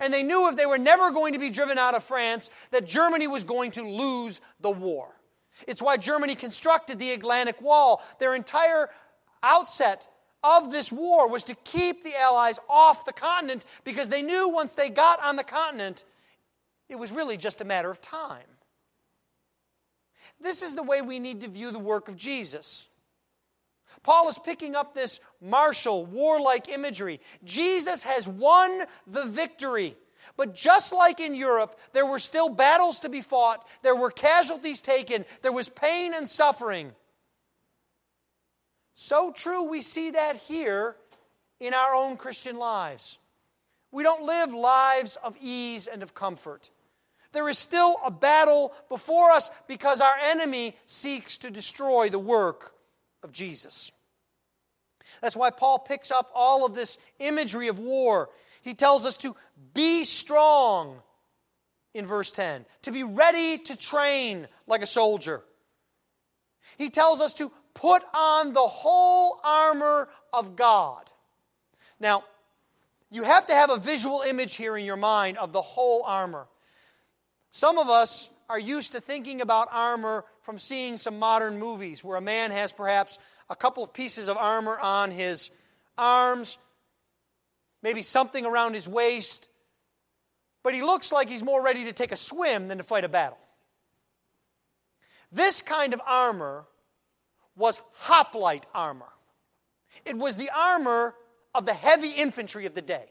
And 0.00 0.12
they 0.12 0.22
knew 0.22 0.48
if 0.48 0.56
they 0.56 0.66
were 0.66 0.78
never 0.78 1.10
going 1.10 1.34
to 1.34 1.38
be 1.38 1.50
driven 1.50 1.78
out 1.78 1.94
of 1.94 2.02
France, 2.02 2.50
that 2.70 2.86
Germany 2.86 3.28
was 3.28 3.44
going 3.44 3.70
to 3.72 3.82
lose 3.82 4.40
the 4.60 4.70
war. 4.70 5.14
It's 5.66 5.82
why 5.82 5.96
Germany 5.96 6.34
constructed 6.34 6.98
the 6.98 7.12
Atlantic 7.12 7.60
Wall. 7.62 8.02
Their 8.18 8.34
entire 8.34 8.88
outset 9.42 10.08
of 10.42 10.70
this 10.70 10.92
war 10.92 11.28
was 11.28 11.44
to 11.44 11.54
keep 11.64 12.04
the 12.04 12.18
Allies 12.18 12.58
off 12.68 13.04
the 13.04 13.12
continent 13.12 13.64
because 13.84 14.08
they 14.08 14.22
knew 14.22 14.48
once 14.50 14.74
they 14.74 14.90
got 14.90 15.22
on 15.22 15.36
the 15.36 15.44
continent, 15.44 16.04
it 16.88 16.98
was 16.98 17.12
really 17.12 17.36
just 17.36 17.60
a 17.60 17.64
matter 17.64 17.90
of 17.90 18.00
time. 18.00 18.42
This 20.40 20.62
is 20.62 20.74
the 20.74 20.82
way 20.82 21.00
we 21.00 21.18
need 21.18 21.40
to 21.40 21.48
view 21.48 21.70
the 21.70 21.78
work 21.78 22.08
of 22.08 22.16
Jesus. 22.16 22.88
Paul 24.02 24.28
is 24.28 24.38
picking 24.38 24.74
up 24.74 24.94
this 24.94 25.20
martial, 25.40 26.04
warlike 26.04 26.68
imagery. 26.68 27.20
Jesus 27.44 28.02
has 28.02 28.28
won 28.28 28.82
the 29.06 29.24
victory. 29.24 29.96
But 30.36 30.54
just 30.54 30.92
like 30.92 31.20
in 31.20 31.34
Europe, 31.34 31.78
there 31.92 32.06
were 32.06 32.18
still 32.18 32.48
battles 32.48 33.00
to 33.00 33.08
be 33.08 33.20
fought, 33.20 33.66
there 33.82 33.94
were 33.94 34.10
casualties 34.10 34.82
taken, 34.82 35.24
there 35.42 35.52
was 35.52 35.68
pain 35.68 36.12
and 36.14 36.28
suffering. 36.28 36.92
So 38.94 39.32
true, 39.32 39.64
we 39.64 39.82
see 39.82 40.10
that 40.10 40.36
here 40.36 40.96
in 41.60 41.74
our 41.74 41.94
own 41.94 42.16
Christian 42.16 42.58
lives. 42.58 43.18
We 43.90 44.02
don't 44.02 44.22
live 44.22 44.52
lives 44.52 45.16
of 45.16 45.36
ease 45.40 45.86
and 45.86 46.02
of 46.02 46.14
comfort. 46.14 46.70
There 47.32 47.48
is 47.48 47.58
still 47.58 47.96
a 48.04 48.10
battle 48.10 48.72
before 48.88 49.30
us 49.30 49.50
because 49.66 50.00
our 50.00 50.16
enemy 50.30 50.76
seeks 50.86 51.38
to 51.38 51.50
destroy 51.50 52.08
the 52.08 52.18
work 52.18 52.74
of 53.22 53.32
Jesus. 53.32 53.92
That's 55.20 55.36
why 55.36 55.50
Paul 55.50 55.78
picks 55.78 56.10
up 56.10 56.30
all 56.34 56.64
of 56.64 56.74
this 56.74 56.98
imagery 57.18 57.68
of 57.68 57.78
war. 57.78 58.30
He 58.64 58.72
tells 58.72 59.04
us 59.04 59.18
to 59.18 59.36
be 59.74 60.04
strong 60.04 61.02
in 61.92 62.06
verse 62.06 62.32
10, 62.32 62.64
to 62.82 62.90
be 62.90 63.02
ready 63.04 63.58
to 63.58 63.76
train 63.76 64.48
like 64.66 64.82
a 64.82 64.86
soldier. 64.86 65.42
He 66.78 66.88
tells 66.88 67.20
us 67.20 67.34
to 67.34 67.52
put 67.74 68.02
on 68.14 68.54
the 68.54 68.60
whole 68.60 69.38
armor 69.44 70.08
of 70.32 70.56
God. 70.56 71.04
Now, 72.00 72.24
you 73.10 73.22
have 73.22 73.46
to 73.48 73.54
have 73.54 73.70
a 73.70 73.78
visual 73.78 74.22
image 74.26 74.56
here 74.56 74.78
in 74.78 74.86
your 74.86 74.96
mind 74.96 75.36
of 75.36 75.52
the 75.52 75.62
whole 75.62 76.02
armor. 76.02 76.46
Some 77.50 77.78
of 77.78 77.90
us 77.90 78.30
are 78.48 78.58
used 78.58 78.92
to 78.92 79.00
thinking 79.00 79.42
about 79.42 79.68
armor 79.72 80.24
from 80.40 80.58
seeing 80.58 80.96
some 80.96 81.18
modern 81.18 81.58
movies 81.58 82.02
where 82.02 82.16
a 82.16 82.22
man 82.22 82.50
has 82.50 82.72
perhaps 82.72 83.18
a 83.50 83.54
couple 83.54 83.84
of 83.84 83.92
pieces 83.92 84.28
of 84.28 84.38
armor 84.38 84.78
on 84.78 85.10
his 85.10 85.50
arms, 85.98 86.58
maybe 87.84 88.02
something 88.02 88.46
around 88.46 88.72
his 88.72 88.88
waist, 88.88 89.48
but 90.64 90.74
he 90.74 90.82
looks 90.82 91.12
like 91.12 91.28
he's 91.28 91.42
more 91.42 91.62
ready 91.62 91.84
to 91.84 91.92
take 91.92 92.10
a 92.10 92.16
swim 92.16 92.66
than 92.66 92.78
to 92.78 92.84
fight 92.84 93.04
a 93.04 93.08
battle. 93.08 93.38
This 95.30 95.60
kind 95.60 95.92
of 95.92 96.00
armor 96.06 96.64
was 97.56 97.80
hoplite 97.92 98.66
armor. 98.74 99.12
It 100.06 100.16
was 100.16 100.38
the 100.38 100.48
armor 100.56 101.14
of 101.54 101.66
the 101.66 101.74
heavy 101.74 102.10
infantry 102.10 102.64
of 102.64 102.74
the 102.74 102.82
day. 102.82 103.04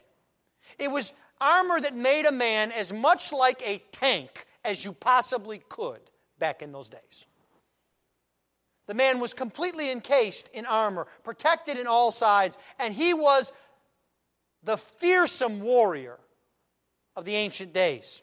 It 0.80 0.90
was 0.90 1.14
armor 1.40 1.80
that 1.80 1.96
made 1.96 2.26
a 2.26 2.32
man 2.32 2.72
as 2.72 2.92
much 2.92 3.32
like 3.32 3.62
a 3.66 3.82
tank 3.92 4.46
as 4.66 4.84
you 4.84 4.94
possibly 4.94 5.62
could 5.70 6.02
back 6.40 6.64
in 6.64 6.72
those 6.72 6.90
days. 6.90 7.26
The 8.86 8.94
man 8.94 9.20
was 9.20 9.34
completely 9.34 9.92
encased 9.92 10.50
in 10.50 10.66
armor, 10.66 11.08
protected 11.24 11.78
in 11.78 11.88
all 11.88 12.12
sides, 12.12 12.58
and 12.80 12.94
he 12.94 13.14
was 13.14 13.54
the 14.64 14.78
fearsome 14.78 15.62
warrior 15.62 16.18
of 17.16 17.26
the 17.26 17.36
ancient 17.36 17.74
days. 17.74 18.22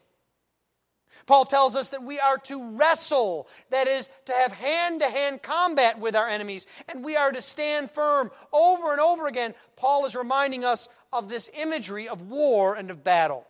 Paul 1.25 1.45
tells 1.45 1.75
us 1.75 1.89
that 1.89 2.03
we 2.03 2.19
are 2.19 2.37
to 2.39 2.77
wrestle, 2.77 3.47
that 3.69 3.87
is, 3.87 4.09
to 4.25 4.33
have 4.33 4.51
hand 4.51 5.01
to 5.01 5.09
hand 5.09 5.41
combat 5.41 5.99
with 5.99 6.15
our 6.15 6.27
enemies, 6.27 6.67
and 6.89 7.03
we 7.03 7.15
are 7.15 7.31
to 7.31 7.41
stand 7.41 7.91
firm. 7.91 8.31
Over 8.51 8.91
and 8.91 9.01
over 9.01 9.27
again, 9.27 9.53
Paul 9.75 10.05
is 10.05 10.15
reminding 10.15 10.65
us 10.65 10.89
of 11.13 11.29
this 11.29 11.49
imagery 11.53 12.07
of 12.07 12.29
war 12.29 12.75
and 12.75 12.89
of 12.89 13.03
battle. 13.03 13.45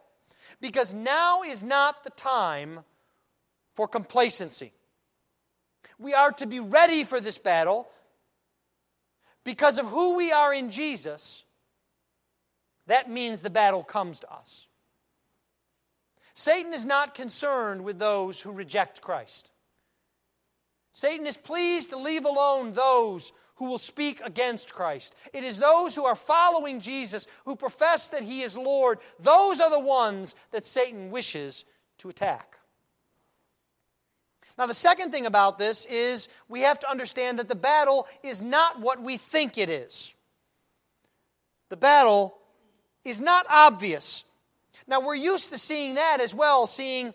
Because 0.59 0.93
now 0.93 1.43
is 1.43 1.63
not 1.63 2.03
the 2.03 2.09
time 2.11 2.81
for 3.73 3.87
complacency. 3.87 4.73
We 5.97 6.13
are 6.13 6.31
to 6.33 6.47
be 6.47 6.59
ready 6.59 7.03
for 7.03 7.19
this 7.19 7.37
battle 7.37 7.87
because 9.43 9.77
of 9.77 9.87
who 9.87 10.15
we 10.15 10.31
are 10.31 10.53
in 10.53 10.69
Jesus. 10.69 11.43
That 12.91 13.09
means 13.09 13.41
the 13.41 13.49
battle 13.49 13.85
comes 13.85 14.19
to 14.19 14.29
us. 14.29 14.67
Satan 16.33 16.73
is 16.73 16.85
not 16.85 17.15
concerned 17.15 17.85
with 17.85 17.99
those 17.99 18.41
who 18.41 18.51
reject 18.51 18.99
Christ. 18.99 19.49
Satan 20.91 21.25
is 21.25 21.37
pleased 21.37 21.91
to 21.91 21.97
leave 21.97 22.25
alone 22.25 22.73
those 22.73 23.31
who 23.55 23.63
will 23.63 23.77
speak 23.77 24.19
against 24.25 24.73
Christ. 24.73 25.15
It 25.31 25.45
is 25.45 25.57
those 25.57 25.95
who 25.95 26.03
are 26.03 26.17
following 26.17 26.81
Jesus, 26.81 27.27
who 27.45 27.55
profess 27.55 28.09
that 28.09 28.23
he 28.23 28.41
is 28.41 28.57
Lord, 28.57 28.99
those 29.21 29.61
are 29.61 29.71
the 29.71 29.79
ones 29.79 30.35
that 30.51 30.65
Satan 30.65 31.11
wishes 31.11 31.63
to 31.99 32.09
attack. 32.09 32.57
Now, 34.57 34.65
the 34.65 34.73
second 34.73 35.13
thing 35.13 35.27
about 35.27 35.57
this 35.57 35.85
is 35.85 36.27
we 36.49 36.59
have 36.59 36.81
to 36.81 36.91
understand 36.91 37.39
that 37.39 37.47
the 37.47 37.55
battle 37.55 38.05
is 38.21 38.41
not 38.41 38.81
what 38.81 39.01
we 39.01 39.15
think 39.15 39.57
it 39.57 39.69
is. 39.69 40.13
The 41.69 41.77
battle 41.77 42.37
is 43.03 43.21
not 43.21 43.45
obvious 43.49 44.23
Now, 44.87 44.99
we're 44.99 45.15
used 45.15 45.51
to 45.51 45.57
seeing 45.57 45.95
that 45.95 46.19
as 46.21 46.33
well, 46.35 46.67
seeing 46.67 47.13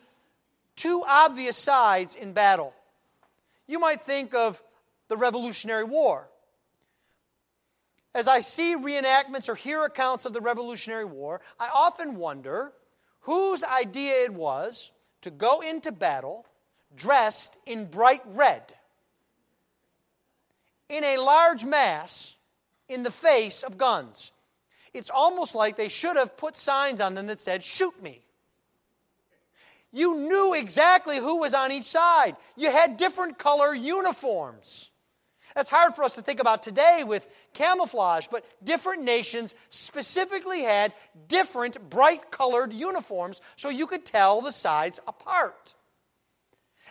two 0.77 1.03
obvious 1.07 1.57
sides 1.57 2.15
in 2.15 2.33
battle. 2.33 2.73
You 3.67 3.79
might 3.79 4.01
think 4.01 4.35
of 4.35 4.63
the 5.09 5.17
Revolutionary 5.17 5.85
War. 5.85 6.29
As 8.15 8.29
I 8.29 8.41
see 8.41 8.77
reenactments 8.77 9.49
or 9.49 9.55
hear 9.55 9.85
accounts 9.85 10.25
of 10.25 10.33
the 10.33 10.41
Revolutionary 10.41 11.05
War, 11.05 11.41
I 11.61 11.69
often 11.75 12.17
wonder 12.17 12.73
whose 13.21 13.63
idea 13.65 14.25
it 14.25 14.33
was 14.33 14.91
to 15.23 15.31
go 15.31 15.61
into 15.61 15.93
battle 15.93 16.47
dressed 16.95 17.59
in 17.67 17.87
bright 17.87 18.23
red 18.27 18.63
in 20.89 21.05
a 21.05 21.19
large 21.19 21.65
mass 21.65 22.37
in 22.89 23.03
the 23.03 23.11
face 23.11 23.63
of 23.63 23.77
guns. 23.77 24.33
It's 24.97 25.11
almost 25.11 25.55
like 25.55 25.77
they 25.77 25.89
should 25.89 26.17
have 26.17 26.37
put 26.37 26.57
signs 26.57 27.01
on 27.01 27.15
them 27.15 27.27
that 27.27 27.41
said, 27.41 27.63
Shoot 27.63 28.03
me. 28.03 28.23
You 29.93 30.17
knew 30.17 30.55
exactly 30.55 31.17
who 31.17 31.39
was 31.41 31.55
on 31.55 31.73
each 31.73 31.85
side. 31.85 32.37
You 32.57 32.71
had 32.71 32.97
different 32.97 33.39
color 33.39 33.75
uniforms. 33.75 34.91
That's 35.55 35.71
hard 35.71 35.95
for 35.95 36.05
us 36.05 36.17
to 36.17 36.21
think 36.21 36.39
about 36.41 36.63
today 36.63 37.03
with 37.07 37.27
camouflage, 37.55 38.27
but 38.31 38.45
different 38.63 39.05
nations 39.05 39.55
specifically 39.71 40.61
had 40.61 40.93
different 41.29 41.89
bright 41.89 42.31
colored 42.31 42.75
uniforms 42.75 43.41
so 43.57 43.71
you 43.71 43.87
could 43.87 44.05
tell 44.05 44.43
the 44.43 44.53
sides 44.53 45.01
apart. 45.07 45.76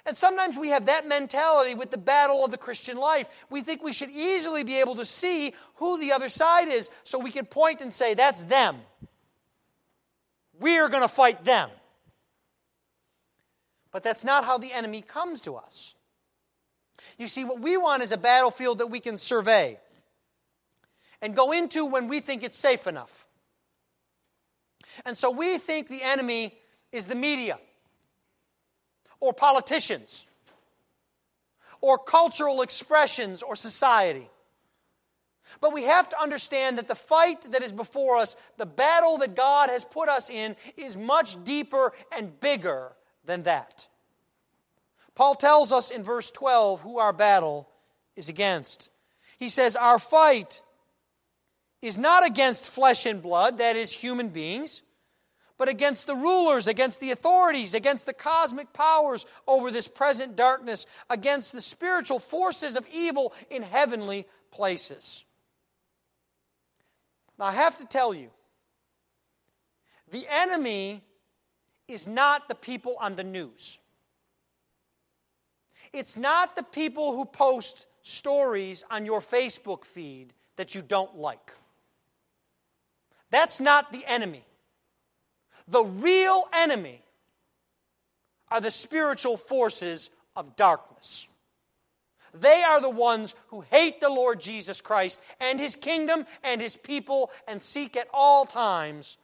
And 0.05 0.15
sometimes 0.15 0.57
we 0.57 0.69
have 0.69 0.85
that 0.85 1.07
mentality 1.07 1.73
with 1.73 1.89
the 1.89 1.97
battle 1.97 2.45
of 2.45 2.51
the 2.51 2.57
Christian 2.57 2.95
life. 2.97 3.27
We 3.49 3.61
think 3.61 3.83
we 3.83 3.93
should 3.93 4.11
easily 4.11 4.63
be 4.63 4.79
able 4.79 4.95
to 4.95 5.05
see 5.05 5.53
who 5.75 5.99
the 5.99 6.11
other 6.11 6.29
side 6.29 6.67
is 6.67 6.91
so 7.03 7.17
we 7.17 7.31
can 7.31 7.45
point 7.45 7.81
and 7.81 7.91
say, 7.91 8.13
that's 8.13 8.43
them. 8.43 8.77
We 10.59 10.77
are 10.77 10.89
going 10.89 11.01
to 11.01 11.09
fight 11.09 11.43
them. 11.43 11.69
But 13.91 14.03
that's 14.03 14.23
not 14.23 14.45
how 14.45 14.57
the 14.59 14.73
enemy 14.73 15.01
comes 15.01 15.41
to 15.41 15.55
us. 15.55 15.95
You 17.17 17.27
see, 17.27 17.43
what 17.43 17.59
we 17.59 17.75
want 17.75 18.03
is 18.03 18.11
a 18.11 18.17
battlefield 18.17 18.79
that 18.79 18.87
we 18.87 18.99
can 18.99 19.17
survey 19.17 19.79
and 21.21 21.35
go 21.35 21.51
into 21.51 21.85
when 21.85 22.07
we 22.07 22.19
think 22.19 22.43
it's 22.43 22.57
safe 22.57 22.87
enough. 22.87 23.25
And 25.05 25.17
so 25.17 25.31
we 25.31 25.57
think 25.57 25.87
the 25.87 26.03
enemy 26.03 26.53
is 26.91 27.07
the 27.07 27.15
media 27.15 27.57
or 29.25 29.33
politicians 29.33 30.27
or 31.81 31.97
cultural 31.97 32.61
expressions 32.61 33.43
or 33.43 33.55
society. 33.55 34.29
But 35.61 35.73
we 35.73 35.83
have 35.83 36.09
to 36.09 36.21
understand 36.21 36.77
that 36.77 36.87
the 36.87 36.95
fight 36.95 37.43
that 37.51 37.61
is 37.61 37.71
before 37.71 38.17
us, 38.17 38.35
the 38.57 38.65
battle 38.65 39.17
that 39.19 39.35
God 39.35 39.69
has 39.69 39.85
put 39.85 40.09
us 40.09 40.29
in, 40.29 40.55
is 40.77 40.97
much 40.97 41.43
deeper 41.43 41.93
and 42.15 42.39
bigger 42.39 42.93
than 43.25 43.43
that. 43.43 43.87
Paul 45.13 45.35
tells 45.35 45.71
us 45.71 45.91
in 45.91 46.03
verse 46.03 46.31
12 46.31 46.81
who 46.81 46.99
our 46.99 47.13
battle 47.13 47.69
is 48.15 48.29
against. 48.29 48.89
He 49.37 49.49
says, 49.49 49.75
Our 49.75 49.99
fight 49.99 50.61
is 51.81 51.97
not 51.97 52.25
against 52.25 52.65
flesh 52.65 53.05
and 53.05 53.21
blood, 53.21 53.59
that 53.59 53.75
is, 53.75 53.93
human 53.93 54.29
beings, 54.29 54.81
but 55.57 55.69
against 55.69 56.07
the 56.07 56.15
rulers, 56.15 56.67
against 56.67 56.99
the 56.99 57.11
authorities, 57.11 57.73
against 57.73 58.05
the 58.05 58.13
cosmic 58.13 58.73
powers 58.73 59.25
over 59.47 59.71
this 59.71 59.87
present 59.87 60.35
darkness, 60.35 60.85
against 61.09 61.53
the 61.53 61.61
spiritual 61.61 62.19
forces 62.19 62.75
of 62.75 62.87
evil 62.93 63.33
in 63.49 63.63
heavenly 63.63 64.25
places. 64.51 65.23
Now, 67.39 67.45
I 67.45 67.51
have 67.51 67.77
to 67.79 67.85
tell 67.85 68.13
you, 68.13 68.29
the 70.11 70.25
enemy 70.29 71.03
is 71.87 72.07
not 72.07 72.47
the 72.47 72.55
people 72.55 72.95
on 72.99 73.15
the 73.15 73.23
news. 73.23 73.79
It's 75.93 76.17
not 76.17 76.55
the 76.55 76.63
people 76.63 77.15
who 77.15 77.25
post 77.25 77.87
stories 78.01 78.83
on 78.91 79.05
your 79.05 79.21
Facebook 79.21 79.85
feed 79.85 80.33
that 80.57 80.75
you 80.75 80.81
don't 80.81 81.17
like. 81.17 81.51
That's 83.31 83.59
not 83.59 83.91
the 83.91 84.05
enemy. 84.05 84.44
The 85.67 85.83
real 85.83 86.43
enemy 86.53 87.01
are 88.49 88.61
the 88.61 88.71
spiritual 88.71 89.37
forces 89.37 90.09
of 90.35 90.55
darkness. 90.55 91.27
They 92.33 92.63
are 92.63 92.81
the 92.81 92.89
ones 92.89 93.33
who 93.47 93.61
hate 93.61 94.01
the 94.01 94.09
Lord 94.09 94.39
Jesus 94.39 94.81
Christ 94.81 95.21
and 95.39 95.59
his 95.59 95.75
kingdom 95.75 96.25
and 96.43 96.61
his 96.61 96.75
people 96.75 97.31
and 97.47 97.61
seek 97.61 97.95
at 97.95 98.07
all 98.13 98.45
times 98.45 99.17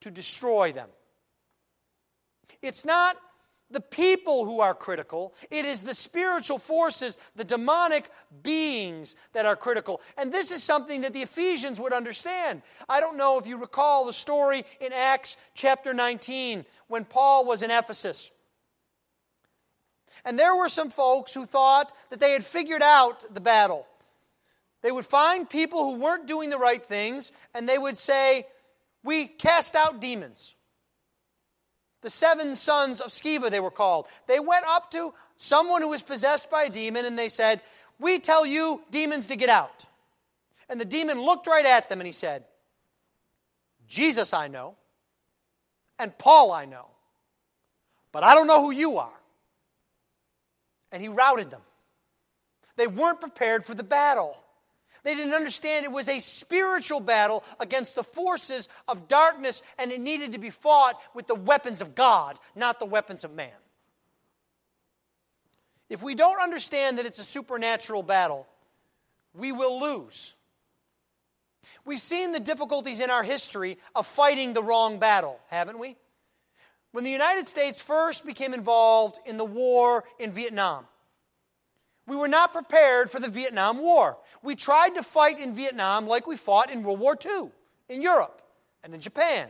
to 0.00 0.10
destroy 0.10 0.72
them. 0.72 0.88
It's 2.62 2.84
not 2.84 3.16
the 3.70 3.80
people 3.80 4.44
who 4.44 4.60
are 4.60 4.74
critical. 4.74 5.34
It 5.50 5.64
is 5.64 5.82
the 5.82 5.94
spiritual 5.94 6.58
forces, 6.58 7.18
the 7.36 7.44
demonic 7.44 8.10
beings 8.42 9.14
that 9.34 9.46
are 9.46 9.56
critical. 9.56 10.00
And 10.16 10.32
this 10.32 10.50
is 10.50 10.62
something 10.62 11.02
that 11.02 11.12
the 11.12 11.22
Ephesians 11.22 11.80
would 11.80 11.92
understand. 11.92 12.62
I 12.88 13.00
don't 13.00 13.16
know 13.16 13.38
if 13.38 13.46
you 13.46 13.58
recall 13.58 14.06
the 14.06 14.12
story 14.12 14.64
in 14.80 14.92
Acts 14.92 15.36
chapter 15.54 15.92
19 15.92 16.64
when 16.88 17.04
Paul 17.04 17.44
was 17.44 17.62
in 17.62 17.70
Ephesus. 17.70 18.30
And 20.24 20.38
there 20.38 20.56
were 20.56 20.68
some 20.68 20.90
folks 20.90 21.34
who 21.34 21.44
thought 21.44 21.92
that 22.10 22.20
they 22.20 22.32
had 22.32 22.44
figured 22.44 22.82
out 22.82 23.34
the 23.34 23.40
battle. 23.40 23.86
They 24.82 24.92
would 24.92 25.06
find 25.06 25.48
people 25.48 25.84
who 25.84 26.00
weren't 26.00 26.26
doing 26.26 26.50
the 26.50 26.58
right 26.58 26.84
things, 26.84 27.32
and 27.54 27.68
they 27.68 27.78
would 27.78 27.98
say, 27.98 28.46
We 29.04 29.26
cast 29.26 29.74
out 29.74 30.00
demons. 30.00 30.54
The 32.02 32.10
seven 32.10 32.54
sons 32.54 33.00
of 33.00 33.08
Sceva, 33.08 33.50
they 33.50 33.60
were 33.60 33.70
called. 33.70 34.06
They 34.26 34.40
went 34.40 34.64
up 34.66 34.90
to 34.92 35.12
someone 35.36 35.82
who 35.82 35.88
was 35.88 36.02
possessed 36.02 36.50
by 36.50 36.64
a 36.64 36.70
demon 36.70 37.04
and 37.04 37.18
they 37.18 37.28
said, 37.28 37.60
We 37.98 38.18
tell 38.20 38.46
you, 38.46 38.82
demons, 38.90 39.26
to 39.28 39.36
get 39.36 39.48
out. 39.48 39.84
And 40.68 40.80
the 40.80 40.84
demon 40.84 41.20
looked 41.20 41.46
right 41.46 41.66
at 41.66 41.88
them 41.88 42.00
and 42.00 42.06
he 42.06 42.12
said, 42.12 42.44
Jesus 43.88 44.34
I 44.34 44.48
know, 44.48 44.76
and 45.98 46.16
Paul 46.18 46.52
I 46.52 46.66
know, 46.66 46.86
but 48.12 48.22
I 48.22 48.34
don't 48.34 48.46
know 48.46 48.60
who 48.60 48.70
you 48.70 48.98
are. 48.98 49.10
And 50.92 51.02
he 51.02 51.08
routed 51.08 51.50
them. 51.50 51.62
They 52.76 52.86
weren't 52.86 53.20
prepared 53.20 53.64
for 53.64 53.74
the 53.74 53.82
battle. 53.82 54.36
They 55.04 55.14
didn't 55.14 55.34
understand 55.34 55.84
it 55.84 55.92
was 55.92 56.08
a 56.08 56.18
spiritual 56.18 57.00
battle 57.00 57.44
against 57.60 57.94
the 57.94 58.02
forces 58.02 58.68
of 58.88 59.08
darkness, 59.08 59.62
and 59.78 59.92
it 59.92 60.00
needed 60.00 60.32
to 60.32 60.38
be 60.38 60.50
fought 60.50 61.00
with 61.14 61.26
the 61.26 61.34
weapons 61.34 61.80
of 61.80 61.94
God, 61.94 62.38
not 62.54 62.80
the 62.80 62.86
weapons 62.86 63.24
of 63.24 63.32
man. 63.32 63.52
If 65.88 66.02
we 66.02 66.14
don't 66.14 66.40
understand 66.42 66.98
that 66.98 67.06
it's 67.06 67.18
a 67.18 67.24
supernatural 67.24 68.02
battle, 68.02 68.46
we 69.34 69.52
will 69.52 69.80
lose. 69.80 70.34
We've 71.84 72.00
seen 72.00 72.32
the 72.32 72.40
difficulties 72.40 73.00
in 73.00 73.10
our 73.10 73.22
history 73.22 73.78
of 73.94 74.06
fighting 74.06 74.52
the 74.52 74.62
wrong 74.62 74.98
battle, 74.98 75.40
haven't 75.48 75.78
we? 75.78 75.96
When 76.92 77.04
the 77.04 77.10
United 77.10 77.46
States 77.46 77.80
first 77.80 78.26
became 78.26 78.52
involved 78.52 79.18
in 79.24 79.36
the 79.36 79.44
war 79.44 80.04
in 80.18 80.32
Vietnam, 80.32 80.86
we 82.08 82.16
were 82.16 82.28
not 82.28 82.52
prepared 82.52 83.10
for 83.10 83.20
the 83.20 83.28
Vietnam 83.28 83.78
War. 83.78 84.18
We 84.42 84.54
tried 84.54 84.94
to 84.94 85.02
fight 85.02 85.38
in 85.38 85.54
Vietnam 85.54 86.06
like 86.06 86.26
we 86.26 86.36
fought 86.36 86.70
in 86.70 86.82
World 86.82 87.00
War 87.00 87.16
II, 87.24 87.50
in 87.88 88.02
Europe, 88.02 88.40
and 88.82 88.94
in 88.94 89.00
Japan, 89.00 89.48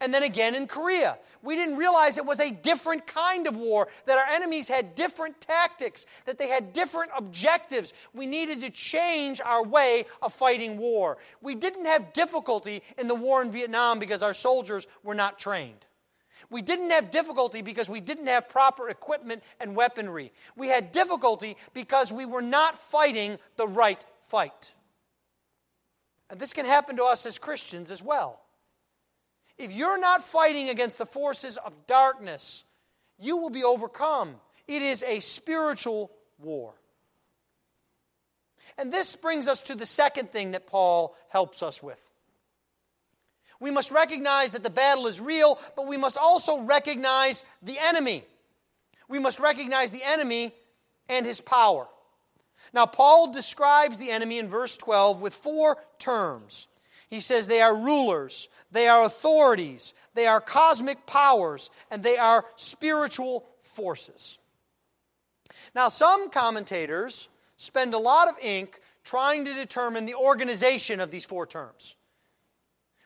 and 0.00 0.12
then 0.12 0.24
again 0.24 0.54
in 0.54 0.66
Korea. 0.66 1.18
We 1.42 1.54
didn't 1.54 1.76
realize 1.76 2.18
it 2.18 2.26
was 2.26 2.40
a 2.40 2.50
different 2.50 3.06
kind 3.06 3.46
of 3.46 3.56
war, 3.56 3.88
that 4.06 4.18
our 4.18 4.34
enemies 4.34 4.66
had 4.66 4.94
different 4.94 5.40
tactics, 5.40 6.06
that 6.24 6.38
they 6.38 6.48
had 6.48 6.72
different 6.72 7.12
objectives. 7.16 7.92
We 8.12 8.26
needed 8.26 8.62
to 8.62 8.70
change 8.70 9.40
our 9.40 9.62
way 9.62 10.06
of 10.22 10.32
fighting 10.32 10.76
war. 10.76 11.18
We 11.40 11.54
didn't 11.54 11.86
have 11.86 12.12
difficulty 12.12 12.82
in 12.98 13.06
the 13.06 13.14
war 13.14 13.42
in 13.42 13.50
Vietnam 13.50 13.98
because 13.98 14.22
our 14.22 14.34
soldiers 14.34 14.88
were 15.04 15.14
not 15.14 15.38
trained. 15.38 15.86
We 16.50 16.62
didn't 16.62 16.90
have 16.90 17.12
difficulty 17.12 17.62
because 17.62 17.88
we 17.88 18.00
didn't 18.00 18.26
have 18.26 18.48
proper 18.48 18.88
equipment 18.88 19.42
and 19.60 19.76
weaponry. 19.76 20.32
We 20.56 20.68
had 20.68 20.90
difficulty 20.90 21.56
because 21.74 22.12
we 22.12 22.26
were 22.26 22.42
not 22.42 22.76
fighting 22.76 23.38
the 23.56 23.68
right 23.68 24.04
fight. 24.20 24.74
And 26.28 26.40
this 26.40 26.52
can 26.52 26.66
happen 26.66 26.96
to 26.96 27.04
us 27.04 27.24
as 27.24 27.38
Christians 27.38 27.90
as 27.90 28.02
well. 28.02 28.40
If 29.58 29.72
you're 29.72 29.98
not 29.98 30.24
fighting 30.24 30.70
against 30.70 30.98
the 30.98 31.06
forces 31.06 31.56
of 31.56 31.86
darkness, 31.86 32.64
you 33.18 33.36
will 33.36 33.50
be 33.50 33.62
overcome. 33.62 34.34
It 34.66 34.82
is 34.82 35.02
a 35.04 35.20
spiritual 35.20 36.10
war. 36.38 36.74
And 38.78 38.92
this 38.92 39.14
brings 39.16 39.46
us 39.46 39.62
to 39.62 39.74
the 39.74 39.86
second 39.86 40.30
thing 40.30 40.52
that 40.52 40.66
Paul 40.66 41.16
helps 41.28 41.62
us 41.62 41.82
with. 41.82 42.09
We 43.60 43.70
must 43.70 43.90
recognize 43.90 44.52
that 44.52 44.62
the 44.62 44.70
battle 44.70 45.06
is 45.06 45.20
real, 45.20 45.58
but 45.76 45.86
we 45.86 45.98
must 45.98 46.16
also 46.16 46.62
recognize 46.62 47.44
the 47.62 47.76
enemy. 47.78 48.24
We 49.08 49.18
must 49.18 49.38
recognize 49.38 49.90
the 49.90 50.02
enemy 50.02 50.52
and 51.08 51.26
his 51.26 51.40
power. 51.40 51.86
Now, 52.72 52.86
Paul 52.86 53.32
describes 53.32 53.98
the 53.98 54.10
enemy 54.10 54.38
in 54.38 54.48
verse 54.48 54.76
12 54.76 55.20
with 55.20 55.34
four 55.34 55.76
terms. 55.98 56.68
He 57.08 57.20
says 57.20 57.46
they 57.46 57.60
are 57.60 57.74
rulers, 57.74 58.48
they 58.70 58.86
are 58.86 59.04
authorities, 59.04 59.94
they 60.14 60.26
are 60.26 60.40
cosmic 60.40 61.04
powers, 61.06 61.70
and 61.90 62.02
they 62.02 62.16
are 62.16 62.44
spiritual 62.56 63.46
forces. 63.60 64.38
Now, 65.74 65.88
some 65.88 66.30
commentators 66.30 67.28
spend 67.56 67.94
a 67.94 67.98
lot 67.98 68.28
of 68.28 68.34
ink 68.40 68.80
trying 69.04 69.44
to 69.44 69.54
determine 69.54 70.06
the 70.06 70.14
organization 70.14 71.00
of 71.00 71.10
these 71.10 71.24
four 71.24 71.46
terms. 71.46 71.96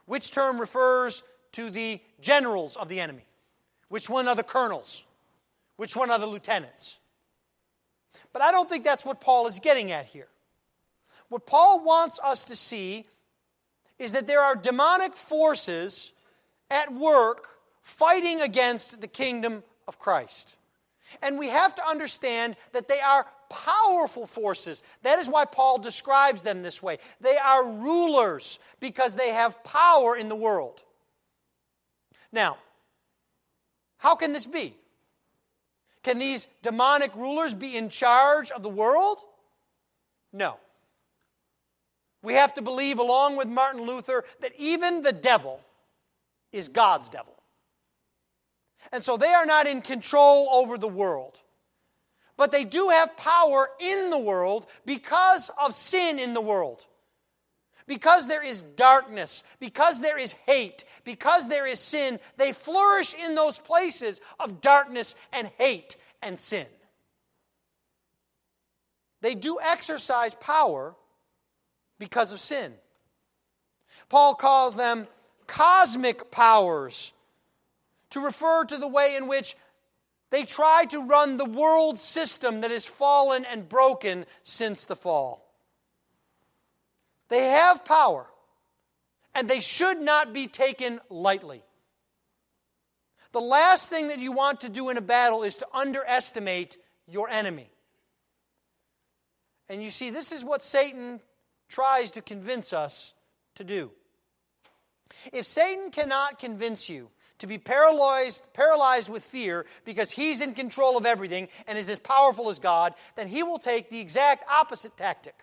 Which 0.06 0.30
term 0.30 0.58
refers 0.60 1.22
to 1.52 1.70
the 1.70 2.00
generals 2.20 2.76
of 2.76 2.88
the 2.88 3.00
enemy? 3.00 3.26
Which 3.88 4.10
one 4.10 4.28
are 4.28 4.34
the 4.34 4.42
colonels? 4.42 5.06
Which 5.76 5.96
one 5.96 6.10
are 6.10 6.18
the 6.18 6.26
lieutenants? 6.26 6.98
But 8.32 8.42
I 8.42 8.50
don't 8.50 8.68
think 8.68 8.84
that's 8.84 9.04
what 9.04 9.20
Paul 9.20 9.46
is 9.46 9.60
getting 9.60 9.92
at 9.92 10.06
here. 10.06 10.28
What 11.28 11.46
Paul 11.46 11.82
wants 11.84 12.20
us 12.22 12.44
to 12.46 12.56
see 12.56 13.06
is 13.98 14.12
that 14.12 14.26
there 14.26 14.40
are 14.40 14.56
demonic 14.56 15.16
forces 15.16 16.12
at 16.70 16.92
work 16.92 17.48
fighting 17.82 18.40
against 18.40 19.00
the 19.00 19.06
kingdom 19.06 19.62
of 19.86 19.98
Christ. 19.98 20.56
And 21.22 21.38
we 21.38 21.48
have 21.48 21.74
to 21.76 21.86
understand 21.86 22.56
that 22.72 22.88
they 22.88 23.00
are 23.00 23.26
powerful 23.54 24.26
forces. 24.26 24.82
That 25.02 25.18
is 25.18 25.28
why 25.28 25.44
Paul 25.44 25.78
describes 25.78 26.42
them 26.42 26.62
this 26.62 26.82
way. 26.82 26.98
They 27.20 27.36
are 27.36 27.70
rulers 27.70 28.58
because 28.80 29.14
they 29.14 29.30
have 29.30 29.62
power 29.64 30.16
in 30.16 30.28
the 30.28 30.36
world. 30.36 30.82
Now, 32.32 32.58
how 33.98 34.16
can 34.16 34.32
this 34.32 34.46
be? 34.46 34.74
Can 36.02 36.18
these 36.18 36.48
demonic 36.62 37.14
rulers 37.14 37.54
be 37.54 37.76
in 37.76 37.88
charge 37.88 38.50
of 38.50 38.62
the 38.62 38.68
world? 38.68 39.18
No. 40.32 40.58
We 42.22 42.34
have 42.34 42.54
to 42.54 42.62
believe, 42.62 42.98
along 42.98 43.36
with 43.36 43.48
Martin 43.48 43.86
Luther, 43.86 44.24
that 44.40 44.52
even 44.58 45.02
the 45.02 45.12
devil 45.12 45.60
is 46.52 46.68
God's 46.68 47.08
devil. 47.08 47.34
And 48.92 49.02
so 49.02 49.16
they 49.16 49.32
are 49.32 49.46
not 49.46 49.66
in 49.66 49.80
control 49.80 50.48
over 50.50 50.76
the 50.76 50.88
world. 50.88 51.38
But 52.36 52.52
they 52.52 52.64
do 52.64 52.88
have 52.88 53.16
power 53.16 53.68
in 53.78 54.10
the 54.10 54.18
world 54.18 54.66
because 54.84 55.50
of 55.62 55.74
sin 55.74 56.18
in 56.18 56.34
the 56.34 56.40
world. 56.40 56.84
Because 57.86 58.28
there 58.28 58.42
is 58.42 58.62
darkness, 58.62 59.44
because 59.60 60.00
there 60.00 60.18
is 60.18 60.32
hate, 60.32 60.84
because 61.04 61.48
there 61.48 61.66
is 61.66 61.78
sin, 61.78 62.18
they 62.38 62.52
flourish 62.52 63.14
in 63.14 63.34
those 63.34 63.58
places 63.58 64.20
of 64.40 64.60
darkness 64.60 65.14
and 65.32 65.48
hate 65.58 65.96
and 66.22 66.38
sin. 66.38 66.66
They 69.20 69.34
do 69.34 69.58
exercise 69.62 70.34
power 70.34 70.94
because 71.98 72.32
of 72.32 72.40
sin. 72.40 72.72
Paul 74.08 74.34
calls 74.34 74.76
them 74.76 75.06
cosmic 75.46 76.30
powers 76.30 77.12
to 78.10 78.20
refer 78.20 78.64
to 78.64 78.76
the 78.76 78.88
way 78.88 79.16
in 79.16 79.28
which 79.28 79.56
they 80.34 80.42
try 80.42 80.84
to 80.86 81.00
run 81.00 81.36
the 81.36 81.44
world 81.44 81.96
system 81.96 82.62
that 82.62 82.72
is 82.72 82.84
fallen 82.84 83.44
and 83.44 83.68
broken 83.68 84.26
since 84.42 84.84
the 84.84 84.96
fall. 84.96 85.48
They 87.28 87.50
have 87.50 87.84
power, 87.84 88.26
and 89.32 89.48
they 89.48 89.60
should 89.60 90.00
not 90.00 90.32
be 90.32 90.48
taken 90.48 91.00
lightly. 91.08 91.62
The 93.30 93.40
last 93.40 93.90
thing 93.90 94.08
that 94.08 94.18
you 94.18 94.32
want 94.32 94.62
to 94.62 94.68
do 94.68 94.90
in 94.90 94.96
a 94.96 95.00
battle 95.00 95.44
is 95.44 95.58
to 95.58 95.68
underestimate 95.72 96.78
your 97.06 97.28
enemy. 97.28 97.70
And 99.68 99.84
you 99.84 99.90
see, 99.90 100.10
this 100.10 100.32
is 100.32 100.44
what 100.44 100.64
Satan 100.64 101.20
tries 101.68 102.10
to 102.10 102.20
convince 102.20 102.72
us 102.72 103.14
to 103.54 103.62
do. 103.62 103.92
If 105.32 105.46
Satan 105.46 105.92
cannot 105.92 106.40
convince 106.40 106.88
you 106.88 107.10
to 107.44 107.48
be 107.48 107.58
paralyzed, 107.58 108.48
paralyzed 108.54 109.10
with 109.10 109.22
fear 109.22 109.66
because 109.84 110.10
he's 110.10 110.40
in 110.40 110.54
control 110.54 110.96
of 110.96 111.04
everything 111.04 111.46
and 111.66 111.76
is 111.76 111.90
as 111.90 111.98
powerful 111.98 112.48
as 112.48 112.58
God, 112.58 112.94
then 113.16 113.28
he 113.28 113.42
will 113.42 113.58
take 113.58 113.90
the 113.90 114.00
exact 114.00 114.48
opposite 114.50 114.96
tactic 114.96 115.34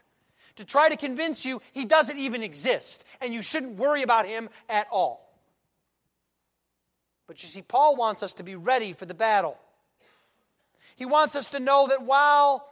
to 0.55 0.65
try 0.65 0.89
to 0.89 0.97
convince 0.97 1.45
you 1.45 1.61
he 1.73 1.85
doesn't 1.85 2.17
even 2.17 2.41
exist 2.41 3.05
and 3.21 3.35
you 3.35 3.43
shouldn't 3.43 3.77
worry 3.77 4.01
about 4.01 4.25
him 4.25 4.49
at 4.67 4.87
all. 4.91 5.31
But 7.27 7.43
you 7.43 7.47
see, 7.47 7.61
Paul 7.61 7.95
wants 7.95 8.23
us 8.23 8.33
to 8.33 8.43
be 8.43 8.55
ready 8.55 8.93
for 8.93 9.05
the 9.05 9.13
battle. 9.13 9.59
He 10.95 11.05
wants 11.05 11.35
us 11.35 11.49
to 11.49 11.59
know 11.59 11.87
that 11.87 12.01
while 12.01 12.67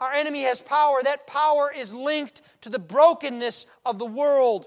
our 0.00 0.12
enemy 0.12 0.42
has 0.42 0.60
power, 0.60 1.00
that 1.04 1.28
power 1.28 1.72
is 1.74 1.94
linked 1.94 2.42
to 2.62 2.68
the 2.68 2.80
brokenness 2.80 3.66
of 3.86 4.00
the 4.00 4.06
world. 4.06 4.66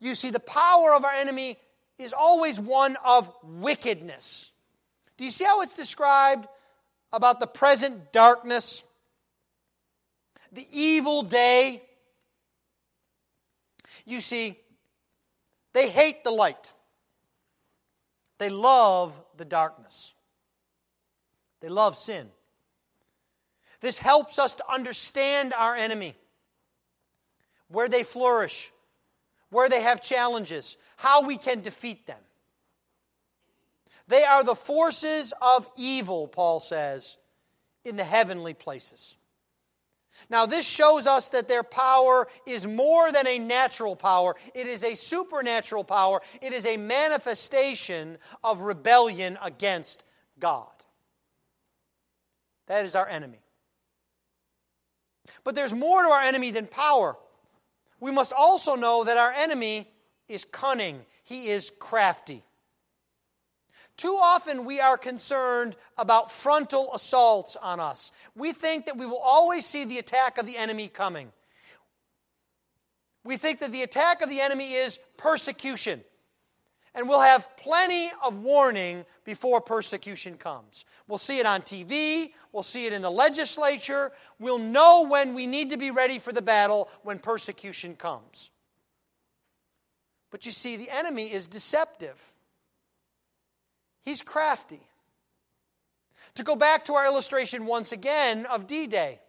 You 0.00 0.14
see, 0.14 0.30
the 0.30 0.40
power 0.40 0.94
of 0.94 1.04
our 1.04 1.12
enemy 1.12 1.58
is 1.98 2.12
always 2.12 2.58
one 2.58 2.96
of 3.04 3.30
wickedness. 3.42 4.50
Do 5.16 5.24
you 5.24 5.30
see 5.30 5.44
how 5.44 5.62
it's 5.62 5.74
described 5.74 6.46
about 7.12 7.40
the 7.40 7.46
present 7.46 8.12
darkness? 8.12 8.84
the 10.54 10.66
evil 10.72 11.22
day. 11.22 11.82
You 14.06 14.20
see, 14.20 14.58
they 15.72 15.88
hate 15.88 16.24
the 16.24 16.30
light, 16.30 16.72
they 18.38 18.48
love 18.48 19.18
the 19.36 19.44
darkness, 19.44 20.14
they 21.60 21.68
love 21.68 21.96
sin. 21.96 22.28
This 23.80 23.98
helps 23.98 24.38
us 24.38 24.54
to 24.54 24.72
understand 24.72 25.52
our 25.52 25.74
enemy, 25.74 26.14
where 27.68 27.88
they 27.88 28.02
flourish, 28.02 28.70
where 29.54 29.68
they 29.68 29.80
have 29.80 30.02
challenges, 30.02 30.76
how 30.96 31.22
we 31.24 31.36
can 31.36 31.60
defeat 31.60 32.06
them. 32.06 32.18
They 34.08 34.24
are 34.24 34.42
the 34.42 34.56
forces 34.56 35.32
of 35.40 35.70
evil, 35.76 36.26
Paul 36.26 36.58
says, 36.58 37.16
in 37.84 37.94
the 37.94 38.02
heavenly 38.02 38.52
places. 38.52 39.16
Now, 40.28 40.46
this 40.46 40.66
shows 40.66 41.06
us 41.06 41.28
that 41.28 41.46
their 41.46 41.62
power 41.62 42.26
is 42.46 42.66
more 42.66 43.12
than 43.12 43.28
a 43.28 43.38
natural 43.38 43.94
power, 43.94 44.34
it 44.54 44.66
is 44.66 44.82
a 44.82 44.96
supernatural 44.96 45.84
power. 45.84 46.20
It 46.42 46.52
is 46.52 46.66
a 46.66 46.76
manifestation 46.76 48.18
of 48.42 48.60
rebellion 48.60 49.38
against 49.40 50.04
God. 50.40 50.66
That 52.66 52.84
is 52.86 52.96
our 52.96 53.08
enemy. 53.08 53.40
But 55.44 55.54
there's 55.54 55.74
more 55.74 56.02
to 56.02 56.08
our 56.08 56.22
enemy 56.22 56.50
than 56.50 56.66
power. 56.66 57.16
We 58.00 58.10
must 58.10 58.32
also 58.32 58.74
know 58.74 59.04
that 59.04 59.16
our 59.16 59.32
enemy 59.32 59.88
is 60.28 60.44
cunning, 60.44 61.04
he 61.24 61.48
is 61.48 61.72
crafty. 61.78 62.44
Too 63.96 64.18
often 64.20 64.64
we 64.64 64.80
are 64.80 64.98
concerned 64.98 65.76
about 65.96 66.32
frontal 66.32 66.92
assaults 66.94 67.56
on 67.56 67.78
us. 67.78 68.10
We 68.34 68.52
think 68.52 68.86
that 68.86 68.96
we 68.96 69.06
will 69.06 69.18
always 69.18 69.64
see 69.64 69.84
the 69.84 69.98
attack 69.98 70.38
of 70.38 70.46
the 70.46 70.56
enemy 70.56 70.88
coming. 70.88 71.32
We 73.22 73.36
think 73.36 73.60
that 73.60 73.72
the 73.72 73.82
attack 73.82 74.20
of 74.20 74.28
the 74.28 74.40
enemy 74.40 74.72
is 74.72 74.98
persecution. 75.16 76.02
And 76.94 77.08
we'll 77.08 77.20
have 77.20 77.56
plenty 77.56 78.10
of 78.24 78.38
warning 78.38 79.04
before 79.24 79.60
persecution 79.60 80.36
comes. 80.36 80.84
We'll 81.08 81.18
see 81.18 81.38
it 81.38 81.46
on 81.46 81.62
TV, 81.62 82.32
we'll 82.54 82.62
see 82.62 82.86
it 82.86 82.92
in 82.92 83.02
the 83.02 83.10
legislature. 83.10 84.12
We'll 84.38 84.58
know 84.58 85.06
when 85.06 85.34
we 85.34 85.46
need 85.46 85.70
to 85.70 85.76
be 85.76 85.90
ready 85.90 86.20
for 86.20 86.32
the 86.32 86.40
battle 86.40 86.88
when 87.02 87.18
persecution 87.18 87.96
comes. 87.96 88.50
But 90.30 90.46
you 90.46 90.52
see, 90.52 90.76
the 90.76 90.88
enemy 90.90 91.32
is 91.32 91.48
deceptive. 91.48 92.20
He's 94.02 94.22
crafty. 94.22 94.80
To 96.36 96.42
go 96.42 96.56
back 96.56 96.84
to 96.86 96.94
our 96.94 97.06
illustration 97.06 97.66
once 97.66 97.92
again 97.92 98.46
of 98.46 98.66
D 98.66 98.86
Day, 98.86 99.20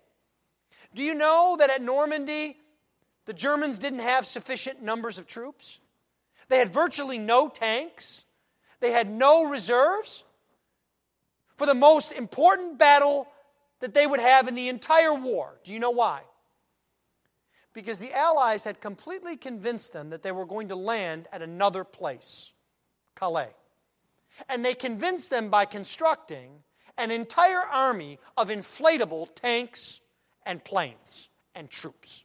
do 0.93 1.03
you 1.03 1.13
know 1.13 1.55
that 1.59 1.69
at 1.69 1.81
Normandy, 1.81 2.57
the 3.25 3.33
Germans 3.33 3.79
didn't 3.79 3.99
have 3.99 4.25
sufficient 4.25 4.81
numbers 4.81 5.17
of 5.17 5.27
troops? 5.27 5.79
They 6.47 6.57
had 6.57 6.69
virtually 6.69 7.17
no 7.17 7.49
tanks, 7.49 8.25
they 8.81 8.91
had 8.91 9.09
no 9.09 9.49
reserves. 9.49 10.24
For 11.55 11.65
the 11.65 11.73
most 11.73 12.11
important 12.11 12.77
battle 12.77 13.27
that 13.79 13.93
they 13.93 14.07
would 14.07 14.19
have 14.19 14.47
in 14.47 14.55
the 14.55 14.69
entire 14.69 15.13
war. 15.13 15.59
Do 15.63 15.71
you 15.73 15.79
know 15.79 15.91
why? 15.91 16.21
Because 17.73 17.99
the 17.99 18.13
Allies 18.13 18.63
had 18.63 18.79
completely 18.79 19.35
convinced 19.35 19.93
them 19.93 20.09
that 20.09 20.23
they 20.23 20.31
were 20.31 20.45
going 20.45 20.69
to 20.69 20.75
land 20.75 21.27
at 21.31 21.41
another 21.41 21.83
place, 21.83 22.53
Calais. 23.15 23.53
And 24.49 24.63
they 24.63 24.73
convinced 24.73 25.29
them 25.29 25.49
by 25.49 25.65
constructing 25.65 26.63
an 26.97 27.11
entire 27.11 27.61
army 27.61 28.19
of 28.37 28.49
inflatable 28.49 29.33
tanks 29.35 29.99
and 30.45 30.63
planes 30.63 31.29
and 31.53 31.69
troops. 31.69 32.23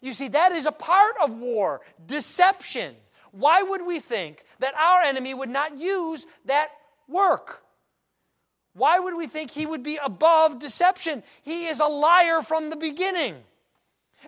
You 0.00 0.12
see, 0.12 0.28
that 0.28 0.52
is 0.52 0.66
a 0.66 0.72
part 0.72 1.14
of 1.22 1.38
war 1.38 1.80
deception. 2.04 2.96
Why 3.30 3.62
would 3.62 3.86
we 3.86 4.00
think 4.00 4.44
that 4.58 4.74
our 4.74 5.02
enemy 5.02 5.32
would 5.32 5.48
not 5.48 5.78
use 5.78 6.26
that 6.44 6.68
work? 7.08 7.62
Why 8.74 8.98
would 8.98 9.14
we 9.14 9.26
think 9.26 9.50
he 9.50 9.66
would 9.66 9.82
be 9.82 9.98
above 10.02 10.58
deception? 10.58 11.22
He 11.42 11.66
is 11.66 11.80
a 11.80 11.86
liar 11.86 12.42
from 12.42 12.70
the 12.70 12.76
beginning. 12.76 13.36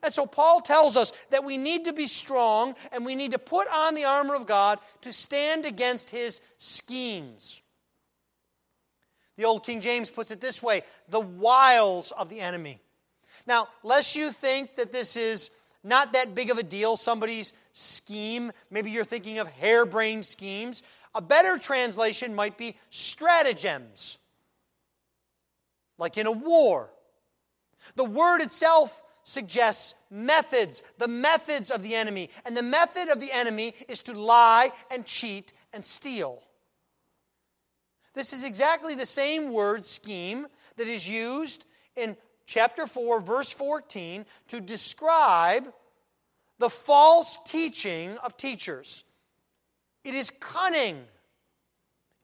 And 0.03 0.13
so 0.13 0.27
Paul 0.27 0.61
tells 0.61 0.97
us 0.97 1.13
that 1.31 1.45
we 1.45 1.57
need 1.57 1.87
to 1.87 1.93
be 1.93 2.07
strong 2.07 2.75
and 2.93 3.05
we 3.05 3.15
need 3.15 3.33
to 3.33 3.39
put 3.39 3.67
on 3.69 3.95
the 3.95 4.05
armor 4.05 4.35
of 4.35 4.47
God 4.47 4.79
to 5.03 5.13
stand 5.13 5.65
against 5.65 6.11
his 6.11 6.41
schemes. 6.59 7.61
The 9.37 9.45
old 9.45 9.65
King 9.65 9.81
James 9.81 10.11
puts 10.11 10.31
it 10.31 10.41
this 10.41 10.63
way 10.63 10.83
the 11.09 11.21
wiles 11.21 12.13
of 12.13 12.29
the 12.29 12.41
enemy. 12.41 12.81
Now, 13.47 13.69
lest 13.83 14.17
you 14.17 14.31
think 14.31 14.77
that 14.77 14.93
this 14.93 15.17
is 15.17 15.51
not 15.85 16.13
that 16.15 16.35
big 16.35 16.51
of 16.51 16.59
a 16.59 16.63
deal, 16.63 16.97
somebody's 16.97 17.53
scheme, 17.77 18.53
maybe 18.71 18.91
you're 18.91 19.05
thinking 19.05 19.39
of 19.39 19.49
harebrained 19.49 20.25
schemes, 20.25 20.83
a 21.15 21.21
better 21.21 21.59
translation 21.59 22.35
might 22.35 22.57
be 22.57 22.77
stratagems, 22.89 24.17
like 25.99 26.17
in 26.17 26.27
a 26.27 26.33
war. 26.33 26.91
The 27.95 28.05
word 28.05 28.41
itself 28.41 29.03
suggests 29.25 29.95
methods, 30.11 30.83
the 30.99 31.09
methods 31.09 31.71
of 31.71 31.83
the 31.83 31.95
enemy. 31.95 32.31
And 32.47 32.57
the 32.57 32.63
method 32.63 33.09
of 33.09 33.21
the 33.21 33.33
enemy 33.33 33.75
is 33.89 34.03
to 34.03 34.19
lie 34.19 34.71
and 34.91 35.05
cheat 35.05 35.53
and 35.73 35.85
steal. 35.85 36.43
This 38.15 38.33
is 38.33 38.45
exactly 38.45 38.95
the 38.95 39.05
same 39.05 39.53
word 39.53 39.85
scheme 39.85 40.47
that 40.77 40.87
is 40.87 41.07
used 41.07 41.67
in 41.95 42.17
chapter 42.47 42.87
4, 42.87 43.21
verse 43.21 43.53
14, 43.53 44.25
to 44.49 44.61
describe 44.61 45.73
the 46.59 46.71
false 46.71 47.39
teaching 47.45 48.17
of 48.19 48.37
teachers. 48.37 49.05
It 50.05 50.15
is 50.15 50.31
cunning, 50.41 51.05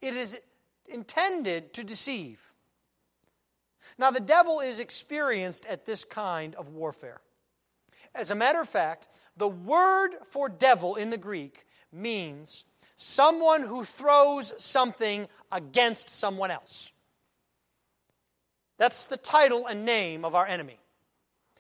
it 0.01 0.15
is 0.15 0.41
intended 0.87 1.75
to 1.75 1.85
deceive. 1.85 2.41
Now, 3.99 4.11
the 4.11 4.21
devil 4.21 4.61
is 4.61 4.81
experienced 4.81 5.67
at 5.67 5.85
this 5.85 6.05
kind 6.05 6.55
of 6.55 6.69
warfare. 6.69 7.21
As 8.15 8.31
a 8.31 8.35
matter 8.35 8.61
of 8.61 8.69
fact, 8.69 9.09
the 9.37 9.49
word 9.49 10.11
for 10.29 10.49
devil 10.49 10.97
in 10.97 11.11
the 11.11 11.19
Greek 11.19 11.67
means 11.93 12.65
someone 12.97 13.63
who 13.63 13.85
throws 13.85 14.53
something 14.63 15.29
against 15.51 16.09
someone 16.09 16.51
else. 16.51 16.93
That's 18.79 19.07
the 19.07 19.17
title 19.17 19.67
and 19.67 19.85
name 19.85 20.25
of 20.25 20.35
our 20.35 20.47
enemy. 20.47 20.79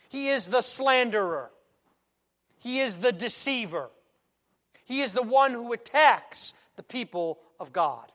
He 0.09 0.29
is 0.29 0.49
the 0.49 0.63
slanderer, 0.63 1.51
he 2.63 2.79
is 2.79 2.99
the 2.99 3.11
deceiver, 3.11 3.91
he 4.85 5.01
is 5.01 5.13
the 5.13 5.23
one 5.23 5.51
who 5.51 5.73
attacks 5.73 6.55
the 6.77 6.85
people 6.85 7.41
of 7.59 7.73
God. 7.73 8.07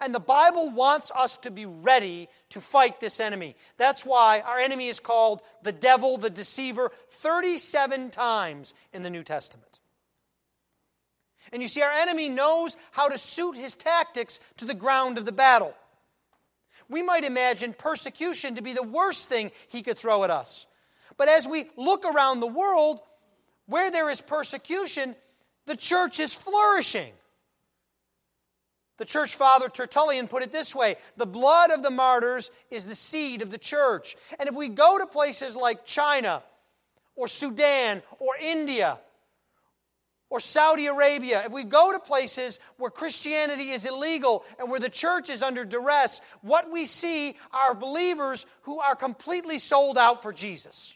And 0.00 0.14
the 0.14 0.20
Bible 0.20 0.70
wants 0.70 1.10
us 1.16 1.38
to 1.38 1.50
be 1.50 1.64
ready 1.64 2.28
to 2.50 2.60
fight 2.60 3.00
this 3.00 3.20
enemy. 3.20 3.54
That's 3.78 4.04
why 4.04 4.40
our 4.40 4.58
enemy 4.58 4.88
is 4.88 5.00
called 5.00 5.40
the 5.62 5.72
devil, 5.72 6.18
the 6.18 6.28
deceiver, 6.28 6.90
37 7.10 8.10
times 8.10 8.74
in 8.92 9.02
the 9.02 9.10
New 9.10 9.22
Testament. 9.22 9.80
And 11.52 11.62
you 11.62 11.68
see, 11.68 11.82
our 11.82 11.92
enemy 11.92 12.28
knows 12.28 12.76
how 12.90 13.08
to 13.08 13.16
suit 13.16 13.56
his 13.56 13.76
tactics 13.76 14.40
to 14.58 14.66
the 14.66 14.74
ground 14.74 15.16
of 15.16 15.24
the 15.24 15.32
battle. 15.32 15.74
We 16.90 17.02
might 17.02 17.24
imagine 17.24 17.72
persecution 17.72 18.56
to 18.56 18.62
be 18.62 18.72
the 18.74 18.82
worst 18.82 19.28
thing 19.28 19.52
he 19.68 19.82
could 19.82 19.96
throw 19.96 20.24
at 20.24 20.30
us. 20.30 20.66
But 21.16 21.28
as 21.28 21.48
we 21.48 21.70
look 21.76 22.04
around 22.04 22.40
the 22.40 22.46
world, 22.46 23.00
where 23.66 23.90
there 23.90 24.10
is 24.10 24.20
persecution, 24.20 25.14
the 25.66 25.76
church 25.76 26.20
is 26.20 26.32
flourishing. 26.32 27.12
The 28.98 29.04
church 29.04 29.34
father 29.34 29.68
Tertullian 29.68 30.26
put 30.26 30.42
it 30.42 30.52
this 30.52 30.74
way 30.74 30.96
the 31.16 31.26
blood 31.26 31.70
of 31.70 31.82
the 31.82 31.90
martyrs 31.90 32.50
is 32.70 32.86
the 32.86 32.94
seed 32.94 33.42
of 33.42 33.50
the 33.50 33.58
church. 33.58 34.16
And 34.38 34.48
if 34.48 34.54
we 34.54 34.68
go 34.68 34.98
to 34.98 35.06
places 35.06 35.54
like 35.54 35.84
China 35.84 36.42
or 37.14 37.28
Sudan 37.28 38.02
or 38.18 38.36
India 38.40 38.98
or 40.30 40.40
Saudi 40.40 40.86
Arabia, 40.86 41.42
if 41.44 41.52
we 41.52 41.64
go 41.64 41.92
to 41.92 41.98
places 41.98 42.58
where 42.78 42.90
Christianity 42.90 43.70
is 43.70 43.84
illegal 43.84 44.44
and 44.58 44.70
where 44.70 44.80
the 44.80 44.88
church 44.88 45.28
is 45.28 45.42
under 45.42 45.64
duress, 45.64 46.22
what 46.40 46.70
we 46.72 46.86
see 46.86 47.36
are 47.52 47.74
believers 47.74 48.46
who 48.62 48.80
are 48.80 48.96
completely 48.96 49.58
sold 49.58 49.98
out 49.98 50.22
for 50.22 50.32
Jesus. 50.32 50.95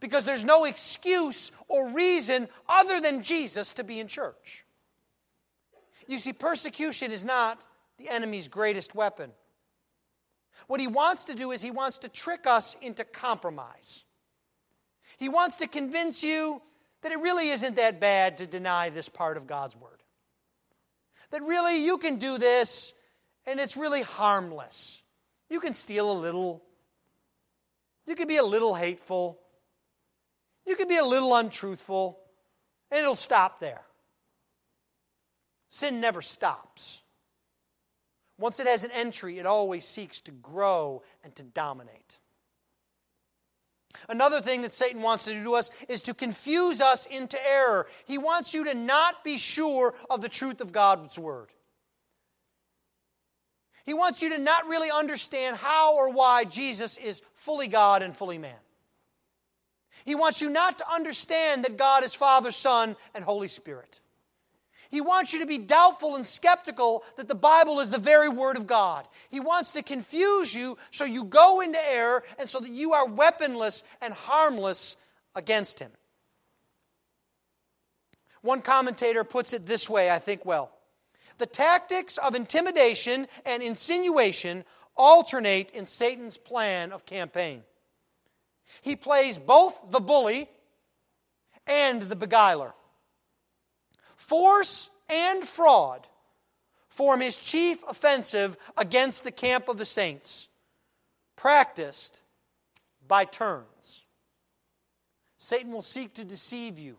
Because 0.00 0.24
there's 0.24 0.44
no 0.44 0.64
excuse 0.64 1.52
or 1.68 1.88
reason 1.90 2.48
other 2.68 3.00
than 3.00 3.22
Jesus 3.22 3.72
to 3.74 3.84
be 3.84 3.98
in 3.98 4.08
church. 4.08 4.64
You 6.06 6.18
see, 6.18 6.32
persecution 6.32 7.12
is 7.12 7.24
not 7.24 7.66
the 7.98 8.08
enemy's 8.08 8.48
greatest 8.48 8.94
weapon. 8.94 9.32
What 10.66 10.80
he 10.80 10.86
wants 10.86 11.26
to 11.26 11.34
do 11.34 11.52
is 11.52 11.62
he 11.62 11.70
wants 11.70 11.98
to 11.98 12.08
trick 12.08 12.46
us 12.46 12.76
into 12.82 13.04
compromise. 13.04 14.04
He 15.18 15.28
wants 15.28 15.56
to 15.56 15.66
convince 15.66 16.22
you 16.22 16.60
that 17.02 17.12
it 17.12 17.20
really 17.20 17.50
isn't 17.50 17.76
that 17.76 18.00
bad 18.00 18.38
to 18.38 18.46
deny 18.46 18.90
this 18.90 19.08
part 19.08 19.36
of 19.36 19.46
God's 19.46 19.76
Word. 19.76 20.02
That 21.30 21.42
really 21.42 21.84
you 21.84 21.98
can 21.98 22.16
do 22.16 22.38
this 22.38 22.92
and 23.46 23.60
it's 23.60 23.76
really 23.76 24.02
harmless. 24.02 25.02
You 25.48 25.60
can 25.60 25.72
steal 25.72 26.10
a 26.10 26.18
little, 26.18 26.64
you 28.06 28.16
can 28.16 28.26
be 28.26 28.38
a 28.38 28.44
little 28.44 28.74
hateful, 28.74 29.38
you 30.66 30.76
can 30.76 30.88
be 30.88 30.96
a 30.96 31.04
little 31.04 31.34
untruthful, 31.34 32.18
and 32.90 33.00
it'll 33.00 33.14
stop 33.14 33.60
there. 33.60 33.82
Sin 35.68 36.00
never 36.00 36.22
stops. 36.22 37.02
Once 38.38 38.60
it 38.60 38.66
has 38.66 38.84
an 38.84 38.90
entry, 38.92 39.38
it 39.38 39.46
always 39.46 39.84
seeks 39.84 40.20
to 40.22 40.32
grow 40.32 41.02
and 41.24 41.34
to 41.36 41.42
dominate. 41.42 42.18
Another 44.08 44.40
thing 44.40 44.62
that 44.62 44.72
Satan 44.72 45.00
wants 45.00 45.24
to 45.24 45.32
do 45.32 45.42
to 45.44 45.54
us 45.54 45.70
is 45.88 46.02
to 46.02 46.14
confuse 46.14 46.80
us 46.80 47.06
into 47.06 47.38
error. 47.48 47.86
He 48.06 48.18
wants 48.18 48.52
you 48.52 48.64
to 48.64 48.74
not 48.74 49.24
be 49.24 49.38
sure 49.38 49.94
of 50.10 50.20
the 50.20 50.28
truth 50.28 50.60
of 50.60 50.72
God's 50.72 51.18
Word. 51.18 51.48
He 53.84 53.94
wants 53.94 54.20
you 54.20 54.30
to 54.30 54.38
not 54.38 54.66
really 54.66 54.90
understand 54.90 55.56
how 55.56 55.96
or 55.96 56.10
why 56.10 56.44
Jesus 56.44 56.98
is 56.98 57.22
fully 57.34 57.68
God 57.68 58.02
and 58.02 58.14
fully 58.14 58.36
man. 58.36 58.58
He 60.06 60.14
wants 60.14 60.40
you 60.40 60.48
not 60.48 60.78
to 60.78 60.90
understand 60.90 61.64
that 61.64 61.76
God 61.76 62.04
is 62.04 62.14
Father, 62.14 62.52
Son, 62.52 62.96
and 63.12 63.24
Holy 63.24 63.48
Spirit. 63.48 64.00
He 64.88 65.00
wants 65.00 65.32
you 65.32 65.40
to 65.40 65.46
be 65.46 65.58
doubtful 65.58 66.14
and 66.14 66.24
skeptical 66.24 67.02
that 67.16 67.26
the 67.26 67.34
Bible 67.34 67.80
is 67.80 67.90
the 67.90 67.98
very 67.98 68.28
Word 68.28 68.56
of 68.56 68.68
God. 68.68 69.04
He 69.30 69.40
wants 69.40 69.72
to 69.72 69.82
confuse 69.82 70.54
you 70.54 70.78
so 70.92 71.04
you 71.04 71.24
go 71.24 71.60
into 71.60 71.80
error 71.90 72.22
and 72.38 72.48
so 72.48 72.60
that 72.60 72.70
you 72.70 72.92
are 72.92 73.08
weaponless 73.08 73.82
and 74.00 74.14
harmless 74.14 74.96
against 75.34 75.80
Him. 75.80 75.90
One 78.42 78.62
commentator 78.62 79.24
puts 79.24 79.52
it 79.52 79.66
this 79.66 79.90
way, 79.90 80.08
I 80.08 80.20
think 80.20 80.46
well. 80.46 80.70
The 81.38 81.46
tactics 81.46 82.16
of 82.16 82.36
intimidation 82.36 83.26
and 83.44 83.60
insinuation 83.60 84.64
alternate 84.96 85.72
in 85.72 85.84
Satan's 85.84 86.36
plan 86.36 86.92
of 86.92 87.04
campaign. 87.04 87.64
He 88.82 88.96
plays 88.96 89.38
both 89.38 89.90
the 89.90 90.00
bully 90.00 90.48
and 91.66 92.02
the 92.02 92.16
beguiler. 92.16 92.74
Force 94.16 94.90
and 95.08 95.44
fraud 95.44 96.06
form 96.88 97.20
his 97.20 97.36
chief 97.36 97.82
offensive 97.88 98.56
against 98.76 99.22
the 99.22 99.30
camp 99.30 99.68
of 99.68 99.76
the 99.76 99.84
saints, 99.84 100.48
practiced 101.36 102.22
by 103.06 103.24
turns. 103.24 104.04
Satan 105.36 105.72
will 105.72 105.82
seek 105.82 106.14
to 106.14 106.24
deceive 106.24 106.78
you, 106.78 106.96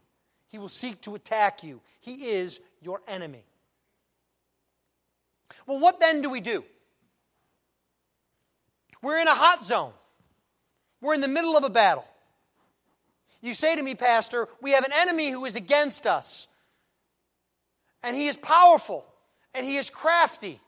he 0.47 0.59
will 0.59 0.69
seek 0.69 1.01
to 1.01 1.15
attack 1.15 1.63
you. 1.63 1.81
He 1.99 2.27
is 2.27 2.61
your 2.81 3.01
enemy. 3.07 3.43
Well, 5.65 5.79
what 5.79 5.99
then 5.99 6.21
do 6.21 6.29
we 6.29 6.41
do? 6.41 6.63
We're 9.01 9.19
in 9.19 9.27
a 9.27 9.35
hot 9.35 9.63
zone. 9.63 9.93
We're 11.07 11.13
in 11.13 11.21
the 11.21 11.29
middle 11.29 11.55
of 11.55 11.63
a 11.63 11.69
battle. 11.69 12.03
You 13.41 13.53
say 13.53 13.77
to 13.77 13.81
me, 13.81 13.95
Pastor, 13.95 14.49
we 14.61 14.71
have 14.71 14.83
an 14.83 14.91
enemy 14.93 15.29
who 15.29 15.45
is 15.45 15.55
against 15.55 16.05
us 16.05 16.49
and 18.03 18.13
he 18.13 18.27
is 18.27 18.35
powerful 18.35 19.05
and 19.53 19.65
he 19.65 19.77
is 19.77 19.89
crafty. 19.89 20.59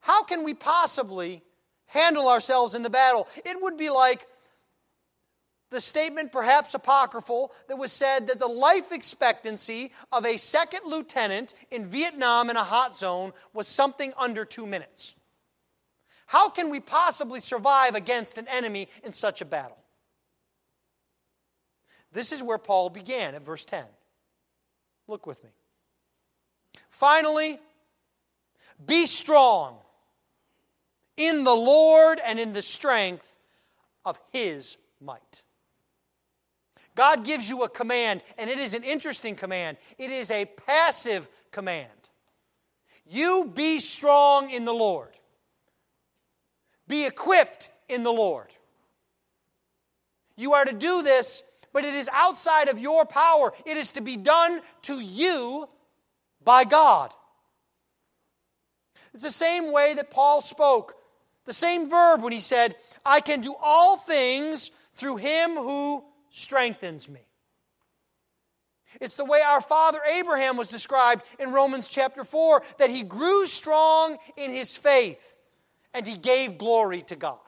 How 0.00 0.22
can 0.22 0.44
we 0.44 0.52
possibly 0.52 1.40
handle 1.86 2.28
ourselves 2.28 2.74
in 2.74 2.82
the 2.82 2.90
battle? 2.90 3.26
It 3.36 3.56
would 3.62 3.78
be 3.78 3.88
like 3.88 4.26
the 5.70 5.80
statement, 5.80 6.30
perhaps 6.30 6.74
apocryphal, 6.74 7.52
that 7.68 7.76
was 7.76 7.90
said 7.90 8.26
that 8.26 8.38
the 8.38 8.46
life 8.46 8.92
expectancy 8.92 9.92
of 10.12 10.26
a 10.26 10.36
second 10.36 10.82
lieutenant 10.84 11.54
in 11.70 11.86
Vietnam 11.86 12.50
in 12.50 12.58
a 12.58 12.64
hot 12.64 12.94
zone 12.94 13.32
was 13.54 13.66
something 13.66 14.12
under 14.18 14.44
two 14.44 14.66
minutes. 14.66 15.14
How 16.30 16.48
can 16.48 16.70
we 16.70 16.78
possibly 16.78 17.40
survive 17.40 17.96
against 17.96 18.38
an 18.38 18.46
enemy 18.46 18.86
in 19.02 19.10
such 19.10 19.40
a 19.40 19.44
battle? 19.44 19.76
This 22.12 22.30
is 22.30 22.40
where 22.40 22.56
Paul 22.56 22.88
began 22.88 23.34
at 23.34 23.42
verse 23.42 23.64
10. 23.64 23.84
Look 25.08 25.26
with 25.26 25.42
me. 25.42 25.50
Finally, 26.88 27.58
be 28.86 29.06
strong 29.06 29.78
in 31.16 31.42
the 31.42 31.52
Lord 31.52 32.20
and 32.24 32.38
in 32.38 32.52
the 32.52 32.62
strength 32.62 33.36
of 34.04 34.20
his 34.32 34.76
might. 35.00 35.42
God 36.94 37.24
gives 37.24 37.50
you 37.50 37.64
a 37.64 37.68
command, 37.68 38.22
and 38.38 38.48
it 38.48 38.60
is 38.60 38.72
an 38.74 38.84
interesting 38.84 39.34
command. 39.34 39.78
It 39.98 40.12
is 40.12 40.30
a 40.30 40.44
passive 40.44 41.28
command. 41.50 41.90
You 43.04 43.50
be 43.52 43.80
strong 43.80 44.50
in 44.50 44.64
the 44.64 44.72
Lord, 44.72 45.10
be 46.90 47.06
equipped 47.06 47.70
in 47.88 48.02
the 48.02 48.12
Lord. 48.12 48.48
You 50.36 50.52
are 50.54 50.64
to 50.64 50.72
do 50.72 51.02
this, 51.02 51.42
but 51.72 51.84
it 51.84 51.94
is 51.94 52.10
outside 52.12 52.68
of 52.68 52.78
your 52.78 53.06
power. 53.06 53.52
It 53.64 53.76
is 53.76 53.92
to 53.92 54.02
be 54.02 54.16
done 54.16 54.60
to 54.82 55.00
you 55.00 55.68
by 56.44 56.64
God. 56.64 57.10
It's 59.14 59.22
the 59.22 59.30
same 59.30 59.72
way 59.72 59.94
that 59.94 60.10
Paul 60.10 60.42
spoke, 60.42 60.94
the 61.46 61.52
same 61.52 61.88
verb 61.88 62.22
when 62.22 62.32
he 62.32 62.40
said, 62.40 62.76
I 63.04 63.20
can 63.20 63.40
do 63.40 63.54
all 63.62 63.96
things 63.96 64.70
through 64.92 65.16
him 65.16 65.56
who 65.56 66.04
strengthens 66.30 67.08
me. 67.08 67.20
It's 69.00 69.16
the 69.16 69.24
way 69.24 69.40
our 69.40 69.60
father 69.60 70.00
Abraham 70.10 70.56
was 70.56 70.68
described 70.68 71.22
in 71.38 71.52
Romans 71.52 71.88
chapter 71.88 72.24
4 72.24 72.62
that 72.78 72.90
he 72.90 73.02
grew 73.02 73.46
strong 73.46 74.18
in 74.36 74.52
his 74.52 74.76
faith 74.76 75.29
and 75.94 76.06
he 76.06 76.16
gave 76.16 76.58
glory 76.58 77.02
to 77.02 77.16
God. 77.16 77.38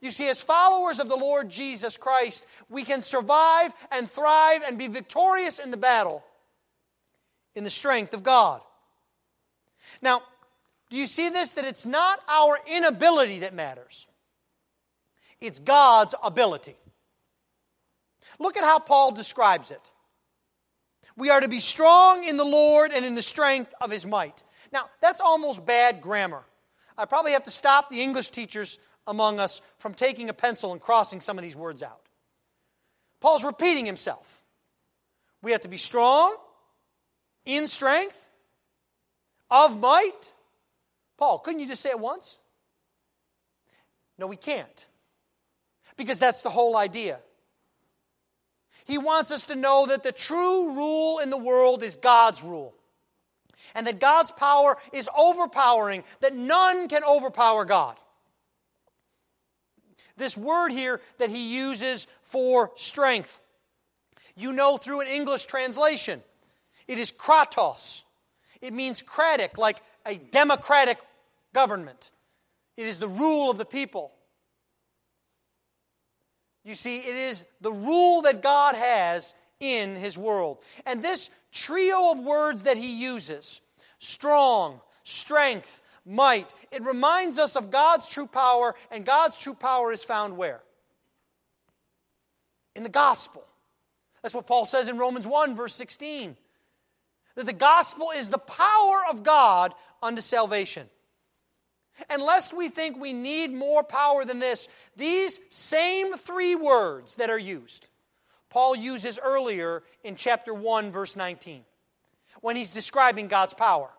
You 0.00 0.10
see, 0.10 0.28
as 0.28 0.40
followers 0.42 1.00
of 1.00 1.08
the 1.08 1.16
Lord 1.16 1.48
Jesus 1.48 1.96
Christ, 1.96 2.46
we 2.68 2.84
can 2.84 3.00
survive 3.00 3.72
and 3.90 4.08
thrive 4.08 4.62
and 4.66 4.78
be 4.78 4.88
victorious 4.88 5.58
in 5.58 5.70
the 5.70 5.76
battle 5.76 6.22
in 7.54 7.64
the 7.64 7.70
strength 7.70 8.14
of 8.14 8.22
God. 8.22 8.60
Now, 10.02 10.22
do 10.90 10.96
you 10.96 11.06
see 11.06 11.30
this? 11.30 11.54
That 11.54 11.64
it's 11.64 11.86
not 11.86 12.20
our 12.28 12.58
inability 12.70 13.40
that 13.40 13.54
matters, 13.54 14.06
it's 15.40 15.58
God's 15.58 16.14
ability. 16.22 16.76
Look 18.38 18.58
at 18.58 18.64
how 18.64 18.78
Paul 18.78 19.12
describes 19.12 19.70
it. 19.70 19.92
We 21.16 21.30
are 21.30 21.40
to 21.40 21.48
be 21.48 21.60
strong 21.60 22.24
in 22.24 22.36
the 22.36 22.44
Lord 22.44 22.92
and 22.92 23.02
in 23.04 23.14
the 23.14 23.22
strength 23.22 23.72
of 23.80 23.90
his 23.90 24.04
might. 24.04 24.44
Now, 24.72 24.90
that's 25.00 25.20
almost 25.20 25.64
bad 25.64 26.02
grammar. 26.02 26.44
I 26.98 27.04
probably 27.04 27.32
have 27.32 27.44
to 27.44 27.50
stop 27.50 27.90
the 27.90 28.02
English 28.02 28.30
teachers 28.30 28.78
among 29.06 29.38
us 29.38 29.60
from 29.78 29.94
taking 29.94 30.28
a 30.28 30.34
pencil 30.34 30.72
and 30.72 30.80
crossing 30.80 31.20
some 31.20 31.38
of 31.38 31.44
these 31.44 31.56
words 31.56 31.82
out. 31.82 32.00
Paul's 33.20 33.44
repeating 33.44 33.86
himself. 33.86 34.42
We 35.42 35.52
have 35.52 35.62
to 35.62 35.68
be 35.68 35.76
strong, 35.76 36.36
in 37.44 37.66
strength, 37.66 38.28
of 39.50 39.78
might. 39.78 40.32
Paul, 41.18 41.38
couldn't 41.38 41.60
you 41.60 41.68
just 41.68 41.82
say 41.82 41.90
it 41.90 42.00
once? 42.00 42.38
No, 44.18 44.26
we 44.26 44.36
can't. 44.36 44.86
Because 45.96 46.18
that's 46.18 46.42
the 46.42 46.50
whole 46.50 46.76
idea. 46.76 47.20
He 48.86 48.98
wants 48.98 49.30
us 49.30 49.46
to 49.46 49.56
know 49.56 49.86
that 49.86 50.04
the 50.04 50.12
true 50.12 50.74
rule 50.74 51.18
in 51.18 51.30
the 51.30 51.38
world 51.38 51.82
is 51.82 51.96
God's 51.96 52.42
rule. 52.42 52.75
And 53.74 53.86
that 53.86 54.00
God's 54.00 54.30
power 54.30 54.76
is 54.92 55.08
overpowering, 55.16 56.04
that 56.20 56.34
none 56.34 56.88
can 56.88 57.04
overpower 57.04 57.64
God. 57.64 57.96
This 60.16 60.36
word 60.36 60.72
here 60.72 61.00
that 61.18 61.30
he 61.30 61.56
uses 61.56 62.06
for 62.22 62.70
strength, 62.76 63.40
you 64.34 64.52
know 64.52 64.76
through 64.76 65.00
an 65.00 65.08
English 65.08 65.44
translation, 65.46 66.22
it 66.88 66.98
is 66.98 67.12
kratos. 67.12 68.04
It 68.62 68.72
means 68.72 69.02
cratic, 69.02 69.58
like 69.58 69.82
a 70.06 70.16
democratic 70.16 70.98
government. 71.52 72.10
It 72.76 72.86
is 72.86 72.98
the 72.98 73.08
rule 73.08 73.50
of 73.50 73.58
the 73.58 73.64
people. 73.64 74.12
You 76.64 76.74
see, 76.74 76.98
it 76.98 77.14
is 77.14 77.44
the 77.60 77.72
rule 77.72 78.22
that 78.22 78.42
God 78.42 78.74
has 78.74 79.34
in 79.60 79.94
His 79.94 80.18
world. 80.18 80.58
And 80.84 81.02
this 81.02 81.30
trio 81.56 82.12
of 82.12 82.20
words 82.20 82.64
that 82.64 82.76
He 82.76 83.02
uses 83.02 83.60
strong, 83.98 84.80
strength, 85.04 85.82
might 86.04 86.54
it 86.70 86.82
reminds 86.84 87.38
us 87.38 87.56
of 87.56 87.70
God's 87.70 88.08
true 88.08 88.26
power, 88.26 88.74
and 88.90 89.04
God's 89.04 89.38
true 89.38 89.54
power 89.54 89.92
is 89.92 90.04
found 90.04 90.36
where? 90.36 90.62
In 92.74 92.82
the 92.82 92.88
gospel. 92.88 93.44
That's 94.22 94.34
what 94.34 94.46
Paul 94.46 94.66
says 94.66 94.88
in 94.88 94.98
Romans 94.98 95.26
1, 95.26 95.56
verse 95.56 95.74
16. 95.74 96.36
That 97.36 97.46
the 97.46 97.52
gospel 97.52 98.10
is 98.16 98.30
the 98.30 98.38
power 98.38 99.00
of 99.10 99.22
God 99.22 99.72
unto 100.02 100.20
salvation. 100.20 100.88
And 102.10 102.22
lest 102.22 102.52
we 102.52 102.68
think 102.68 102.98
we 102.98 103.12
need 103.12 103.52
more 103.52 103.82
power 103.82 104.24
than 104.24 104.38
this, 104.38 104.68
these 104.96 105.40
same 105.48 106.14
three 106.14 106.54
words 106.54 107.16
that 107.16 107.30
are 107.30 107.38
used, 107.38 107.88
Paul 108.56 108.74
uses 108.74 109.18
earlier 109.22 109.82
in 110.02 110.16
chapter 110.16 110.54
1, 110.54 110.90
verse 110.90 111.14
19, 111.14 111.62
when 112.40 112.56
he's 112.56 112.72
describing 112.72 113.28
God's 113.28 113.52
power 113.52 113.90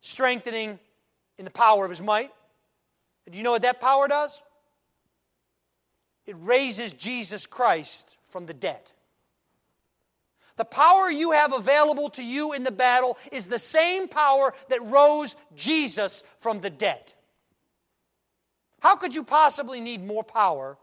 strengthening 0.00 0.78
in 1.36 1.44
the 1.44 1.50
power 1.50 1.84
of 1.84 1.90
his 1.90 2.00
might. 2.00 2.30
Do 3.30 3.36
you 3.36 3.44
know 3.44 3.50
what 3.50 3.60
that 3.60 3.78
power 3.78 4.08
does? 4.08 4.40
It 6.24 6.36
raises 6.38 6.94
Jesus 6.94 7.44
Christ 7.44 8.16
from 8.30 8.46
the 8.46 8.54
dead. 8.54 8.80
The 10.56 10.64
power 10.64 11.10
you 11.10 11.32
have 11.32 11.52
available 11.52 12.08
to 12.12 12.24
you 12.24 12.54
in 12.54 12.64
the 12.64 12.72
battle 12.72 13.18
is 13.30 13.48
the 13.48 13.58
same 13.58 14.08
power 14.08 14.54
that 14.70 14.80
rose 14.84 15.36
Jesus 15.54 16.24
from 16.38 16.62
the 16.62 16.70
dead. 16.70 17.12
How 18.80 18.96
could 18.96 19.14
you 19.14 19.22
possibly 19.22 19.82
need 19.82 20.02
more 20.02 20.24
power 20.24 20.78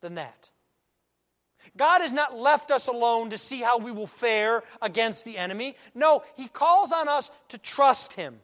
than 0.00 0.14
that? 0.14 0.48
God 1.76 2.00
has 2.02 2.12
not 2.12 2.34
left 2.34 2.70
us 2.70 2.86
alone 2.86 3.30
to 3.30 3.38
see 3.38 3.60
how 3.60 3.78
we 3.78 3.92
will 3.92 4.06
fare 4.06 4.62
against 4.80 5.24
the 5.24 5.38
enemy. 5.38 5.76
No, 5.94 6.22
He 6.36 6.48
calls 6.48 6.92
on 6.92 7.08
us 7.08 7.30
to 7.48 7.58
trust 7.58 8.14
Him, 8.14 8.40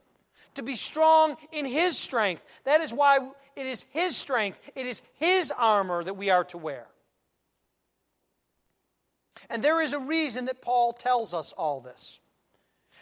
to 0.54 0.62
be 0.62 0.74
strong 0.74 1.36
in 1.52 1.66
His 1.66 1.96
strength. 1.98 2.62
That 2.64 2.80
is 2.80 2.92
why 2.92 3.18
it 3.56 3.66
is 3.66 3.84
His 3.90 4.16
strength, 4.16 4.70
it 4.74 4.86
is 4.86 5.02
His 5.14 5.52
armor 5.56 6.02
that 6.02 6.16
we 6.16 6.30
are 6.30 6.44
to 6.44 6.58
wear. 6.58 6.86
And 9.50 9.62
there 9.62 9.80
is 9.80 9.92
a 9.92 10.00
reason 10.00 10.46
that 10.46 10.62
Paul 10.62 10.92
tells 10.92 11.32
us 11.32 11.52
all 11.52 11.80
this. 11.80 12.20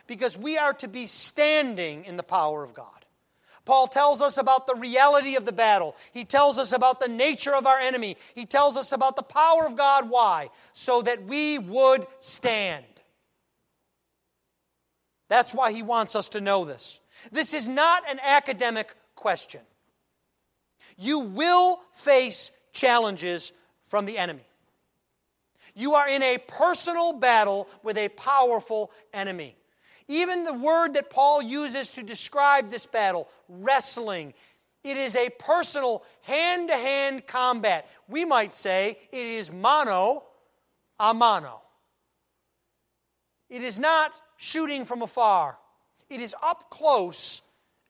Because 0.06 0.38
we 0.38 0.56
are 0.56 0.74
to 0.74 0.88
be 0.88 1.06
standing 1.06 2.04
in 2.04 2.16
the 2.16 2.22
power 2.22 2.62
of 2.62 2.74
God. 2.74 3.05
Paul 3.66 3.88
tells 3.88 4.20
us 4.20 4.38
about 4.38 4.66
the 4.66 4.76
reality 4.76 5.36
of 5.36 5.44
the 5.44 5.52
battle. 5.52 5.96
He 6.12 6.24
tells 6.24 6.56
us 6.56 6.72
about 6.72 7.00
the 7.00 7.08
nature 7.08 7.54
of 7.54 7.66
our 7.66 7.78
enemy. 7.78 8.16
He 8.34 8.46
tells 8.46 8.76
us 8.76 8.92
about 8.92 9.16
the 9.16 9.24
power 9.24 9.66
of 9.66 9.76
God. 9.76 10.08
Why? 10.08 10.48
So 10.72 11.02
that 11.02 11.24
we 11.24 11.58
would 11.58 12.06
stand. 12.20 12.84
That's 15.28 15.52
why 15.52 15.72
he 15.72 15.82
wants 15.82 16.14
us 16.14 16.30
to 16.30 16.40
know 16.40 16.64
this. 16.64 17.00
This 17.32 17.52
is 17.52 17.68
not 17.68 18.08
an 18.08 18.20
academic 18.22 18.94
question. 19.16 19.62
You 20.96 21.20
will 21.20 21.80
face 21.92 22.52
challenges 22.72 23.52
from 23.82 24.06
the 24.06 24.16
enemy. 24.16 24.46
You 25.74 25.94
are 25.94 26.08
in 26.08 26.22
a 26.22 26.38
personal 26.38 27.14
battle 27.14 27.68
with 27.82 27.98
a 27.98 28.08
powerful 28.10 28.92
enemy. 29.12 29.56
Even 30.08 30.44
the 30.44 30.54
word 30.54 30.94
that 30.94 31.10
Paul 31.10 31.42
uses 31.42 31.90
to 31.92 32.02
describe 32.02 32.70
this 32.70 32.86
battle, 32.86 33.28
wrestling, 33.48 34.34
it 34.84 34.96
is 34.96 35.16
a 35.16 35.30
personal 35.30 36.04
hand 36.22 36.68
to 36.68 36.76
hand 36.76 37.26
combat. 37.26 37.90
We 38.08 38.24
might 38.24 38.54
say 38.54 38.98
it 39.10 39.26
is 39.26 39.52
mano 39.52 40.22
a 41.00 41.12
mano. 41.12 41.60
It 43.50 43.62
is 43.62 43.78
not 43.78 44.12
shooting 44.36 44.84
from 44.84 45.02
afar, 45.02 45.58
it 46.08 46.20
is 46.20 46.34
up 46.42 46.70
close 46.70 47.42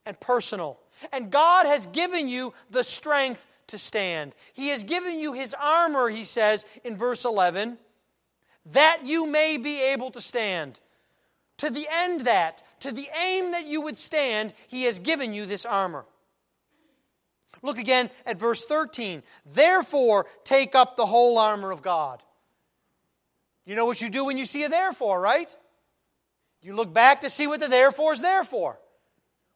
and 0.06 0.18
personal. 0.20 0.78
And 1.12 1.30
God 1.30 1.66
has 1.66 1.86
given 1.86 2.28
you 2.28 2.54
the 2.70 2.84
strength 2.84 3.46
to 3.66 3.76
stand. 3.76 4.34
He 4.54 4.68
has 4.68 4.84
given 4.84 5.18
you 5.18 5.34
His 5.34 5.54
armor, 5.60 6.08
he 6.08 6.24
says 6.24 6.64
in 6.84 6.96
verse 6.96 7.24
11, 7.26 7.76
that 8.72 9.00
you 9.04 9.26
may 9.26 9.58
be 9.58 9.82
able 9.82 10.10
to 10.12 10.20
stand. 10.20 10.80
To 11.58 11.70
the 11.70 11.86
end 11.90 12.22
that, 12.22 12.62
to 12.80 12.92
the 12.92 13.08
aim 13.22 13.52
that 13.52 13.66
you 13.66 13.82
would 13.82 13.96
stand, 13.96 14.52
He 14.68 14.84
has 14.84 14.98
given 14.98 15.32
you 15.32 15.46
this 15.46 15.64
armor. 15.64 16.04
Look 17.62 17.78
again 17.78 18.10
at 18.26 18.38
verse 18.38 18.64
13. 18.64 19.22
Therefore, 19.46 20.26
take 20.44 20.74
up 20.74 20.96
the 20.96 21.06
whole 21.06 21.38
armor 21.38 21.70
of 21.70 21.82
God. 21.82 22.22
You 23.64 23.74
know 23.74 23.86
what 23.86 24.00
you 24.00 24.10
do 24.10 24.26
when 24.26 24.38
you 24.38 24.46
see 24.46 24.62
a 24.64 24.68
therefore, 24.68 25.20
right? 25.20 25.54
You 26.62 26.74
look 26.74 26.92
back 26.92 27.22
to 27.22 27.30
see 27.30 27.46
what 27.46 27.60
the 27.60 27.68
therefore 27.68 28.12
is 28.12 28.20
there 28.20 28.44
for. 28.44 28.78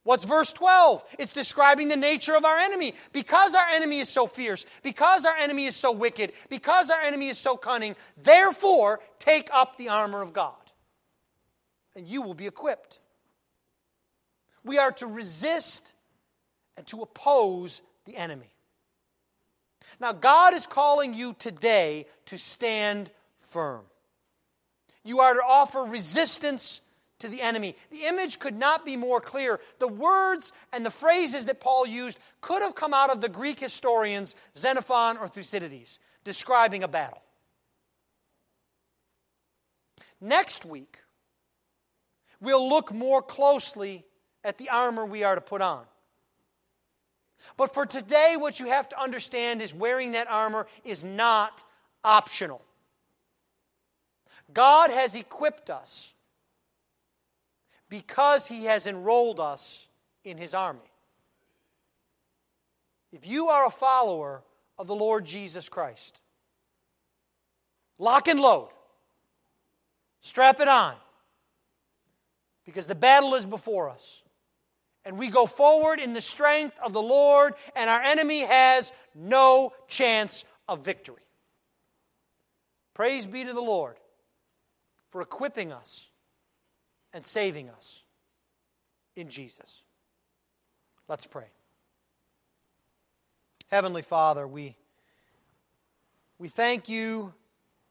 What's 0.03 0.25
verse 0.25 0.53
12? 0.53 1.05
It's 1.19 1.33
describing 1.33 1.89
the 1.89 1.97
nature 1.97 2.35
of 2.35 2.45
our 2.45 2.59
enemy. 2.59 2.95
Because 3.13 3.55
our 3.55 3.67
enemy 3.69 4.01
is 4.01 4.09
so 4.09 4.27
fierce, 4.27 4.65
because 4.83 5.27
our 5.27 5.37
enemy 5.37 5.67
is 5.67 5.77
so 5.77 5.93
wicked, 5.93 6.33
because 6.49 6.91
our 6.91 7.01
enemy 7.01 7.29
is 7.29 7.39
so 7.39 7.57
cunning, 7.57 7.95
therefore 8.23 9.01
take 9.19 9.51
up 9.53 9.77
the 9.77 9.91
armor 9.91 10.23
of 10.23 10.33
God, 10.33 10.55
and 12.01 12.09
you 12.09 12.23
will 12.23 12.35
be 12.35 12.47
equipped. 12.47 12.99
We 14.65 14.79
are 14.79 14.91
to 14.93 15.07
resist 15.07 15.95
and 16.79 16.87
to 16.87 17.03
oppose 17.03 17.83
the 18.07 18.17
enemy. 18.17 18.51
Now, 20.01 20.13
God 20.13 20.55
is 20.55 20.67
calling 20.67 21.13
you 21.13 21.37
today 21.39 22.07
to 22.27 22.39
stand 22.39 23.11
firm. 23.37 23.83
You 25.05 25.21
are 25.21 25.35
to 25.35 25.43
offer 25.47 25.81
resistance 25.81 26.81
to 27.19 27.29
the 27.29 27.43
enemy. 27.43 27.77
The 27.91 28.07
image 28.07 28.39
could 28.39 28.57
not 28.57 28.87
be 28.87 28.97
more 28.97 29.21
clear. 29.21 29.61
The 29.79 29.89
words 29.89 30.55
and 30.73 30.87
the 30.87 30.91
phrases 30.91 31.45
that 31.47 31.61
Paul 31.61 31.87
used 31.87 32.19
could 32.41 32.63
have 32.63 32.75
come 32.75 32.95
out 32.95 33.11
of 33.11 33.21
the 33.21 33.29
Greek 33.29 33.61
historians 33.61 34.35
Xenophon 34.57 35.19
or 35.19 35.29
Thucydides 35.29 35.99
describing 36.25 36.83
a 36.83 36.89
battle. 36.89 37.21
Next 40.19 40.65
week, 40.65 41.00
we'll 42.41 42.69
look 42.69 42.93
more 42.93 43.23
closely 43.23 44.05
at 44.45 44.59
the 44.59 44.69
armor 44.71 45.05
we 45.05 45.25
are 45.25 45.35
to 45.35 45.41
put 45.41 45.61
on. 45.61 45.85
But 47.57 47.73
for 47.73 47.87
today, 47.87 48.37
what 48.39 48.61
you 48.61 48.67
have 48.67 48.89
to 48.91 49.01
understand 49.01 49.63
is 49.63 49.75
wearing 49.75 50.13
that 50.13 50.31
armor 50.31 50.67
is 50.85 51.05
not 51.05 51.65
optional. 52.05 52.63
God 54.53 54.91
has 54.91 55.15
equipped 55.15 55.71
us 55.71 56.15
because 57.89 58.47
He 58.47 58.65
has 58.65 58.87
enrolled 58.87 59.41
us 59.41 59.89
in 60.25 60.37
His 60.37 60.55
army. 60.55 60.81
If 63.13 63.27
you 63.27 63.49
are 63.49 63.67
a 63.67 63.71
follower 63.71 64.43
of 64.79 64.87
the 64.87 64.95
Lord 64.95 65.25
Jesus 65.25 65.69
Christ, 65.69 66.21
lock 67.99 68.29
and 68.29 68.41
load, 68.41 68.71
strap 70.21 70.61
it 70.61 70.69
on, 70.69 70.95
because 72.71 72.87
the 72.87 72.95
battle 72.95 73.35
is 73.35 73.45
before 73.45 73.89
us. 73.89 74.23
And 75.05 75.19
we 75.19 75.29
go 75.29 75.47
forward 75.47 75.99
in 75.99 76.13
the 76.13 76.21
strength 76.21 76.79
of 76.85 76.93
the 76.93 77.03
Lord, 77.03 77.55
and 77.75 77.91
our 77.91 78.01
enemy 78.01 78.41
has 78.41 78.93
no 79.13 79.73
chance 79.89 80.45
of 80.69 80.85
victory. 80.85 81.23
Praise 82.95 83.27
be 83.27 83.45
to 83.45 83.53
the 83.53 83.61
Lord 83.61 83.97
for 85.09 85.21
equipping 85.21 85.73
us 85.73 86.11
and 87.13 87.25
saving 87.25 87.71
us 87.71 88.05
in 89.17 89.29
Jesus. 89.31 89.83
Let's 91.09 91.27
pray. 91.27 91.49
Heavenly 93.69 94.03
Father, 94.03 94.47
we, 94.47 94.77
we 96.39 96.47
thank 96.47 96.89
you 96.89 97.33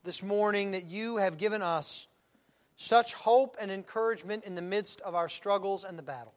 this 0.06 0.24
morning 0.24 0.72
that 0.72 0.86
you 0.86 1.18
have 1.18 1.38
given 1.38 1.62
us 1.62 2.08
such 2.82 3.14
hope 3.14 3.58
and 3.60 3.70
encouragement 3.70 4.46
in 4.46 4.56
the 4.56 4.62
midst 4.62 5.02
of 5.02 5.14
our 5.14 5.28
struggles 5.28 5.84
and 5.84 6.00
the 6.00 6.04
battle. 6.04 6.34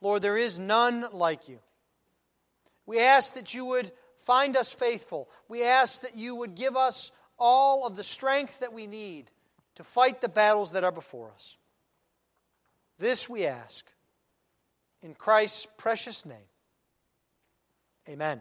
Lord, 0.00 0.22
there 0.22 0.36
is 0.36 0.58
none 0.58 1.06
like 1.12 1.48
you. 1.48 1.60
We 2.84 2.98
ask 2.98 3.36
that 3.36 3.54
you 3.54 3.64
would 3.64 3.92
find 4.18 4.56
us 4.56 4.72
faithful. 4.72 5.30
We 5.48 5.64
ask 5.64 6.02
that 6.02 6.16
you 6.16 6.34
would 6.34 6.56
give 6.56 6.76
us 6.76 7.12
all 7.38 7.86
of 7.86 7.96
the 7.96 8.02
strength 8.02 8.58
that 8.58 8.72
we 8.72 8.88
need 8.88 9.30
to 9.76 9.84
fight 9.84 10.20
the 10.20 10.28
battles 10.28 10.72
that 10.72 10.82
are 10.82 10.92
before 10.92 11.30
us. 11.30 11.56
This 12.98 13.28
we 13.28 13.46
ask 13.46 13.86
in 15.00 15.14
Christ's 15.14 15.68
precious 15.78 16.26
name. 16.26 16.48
Amen. 18.08 18.40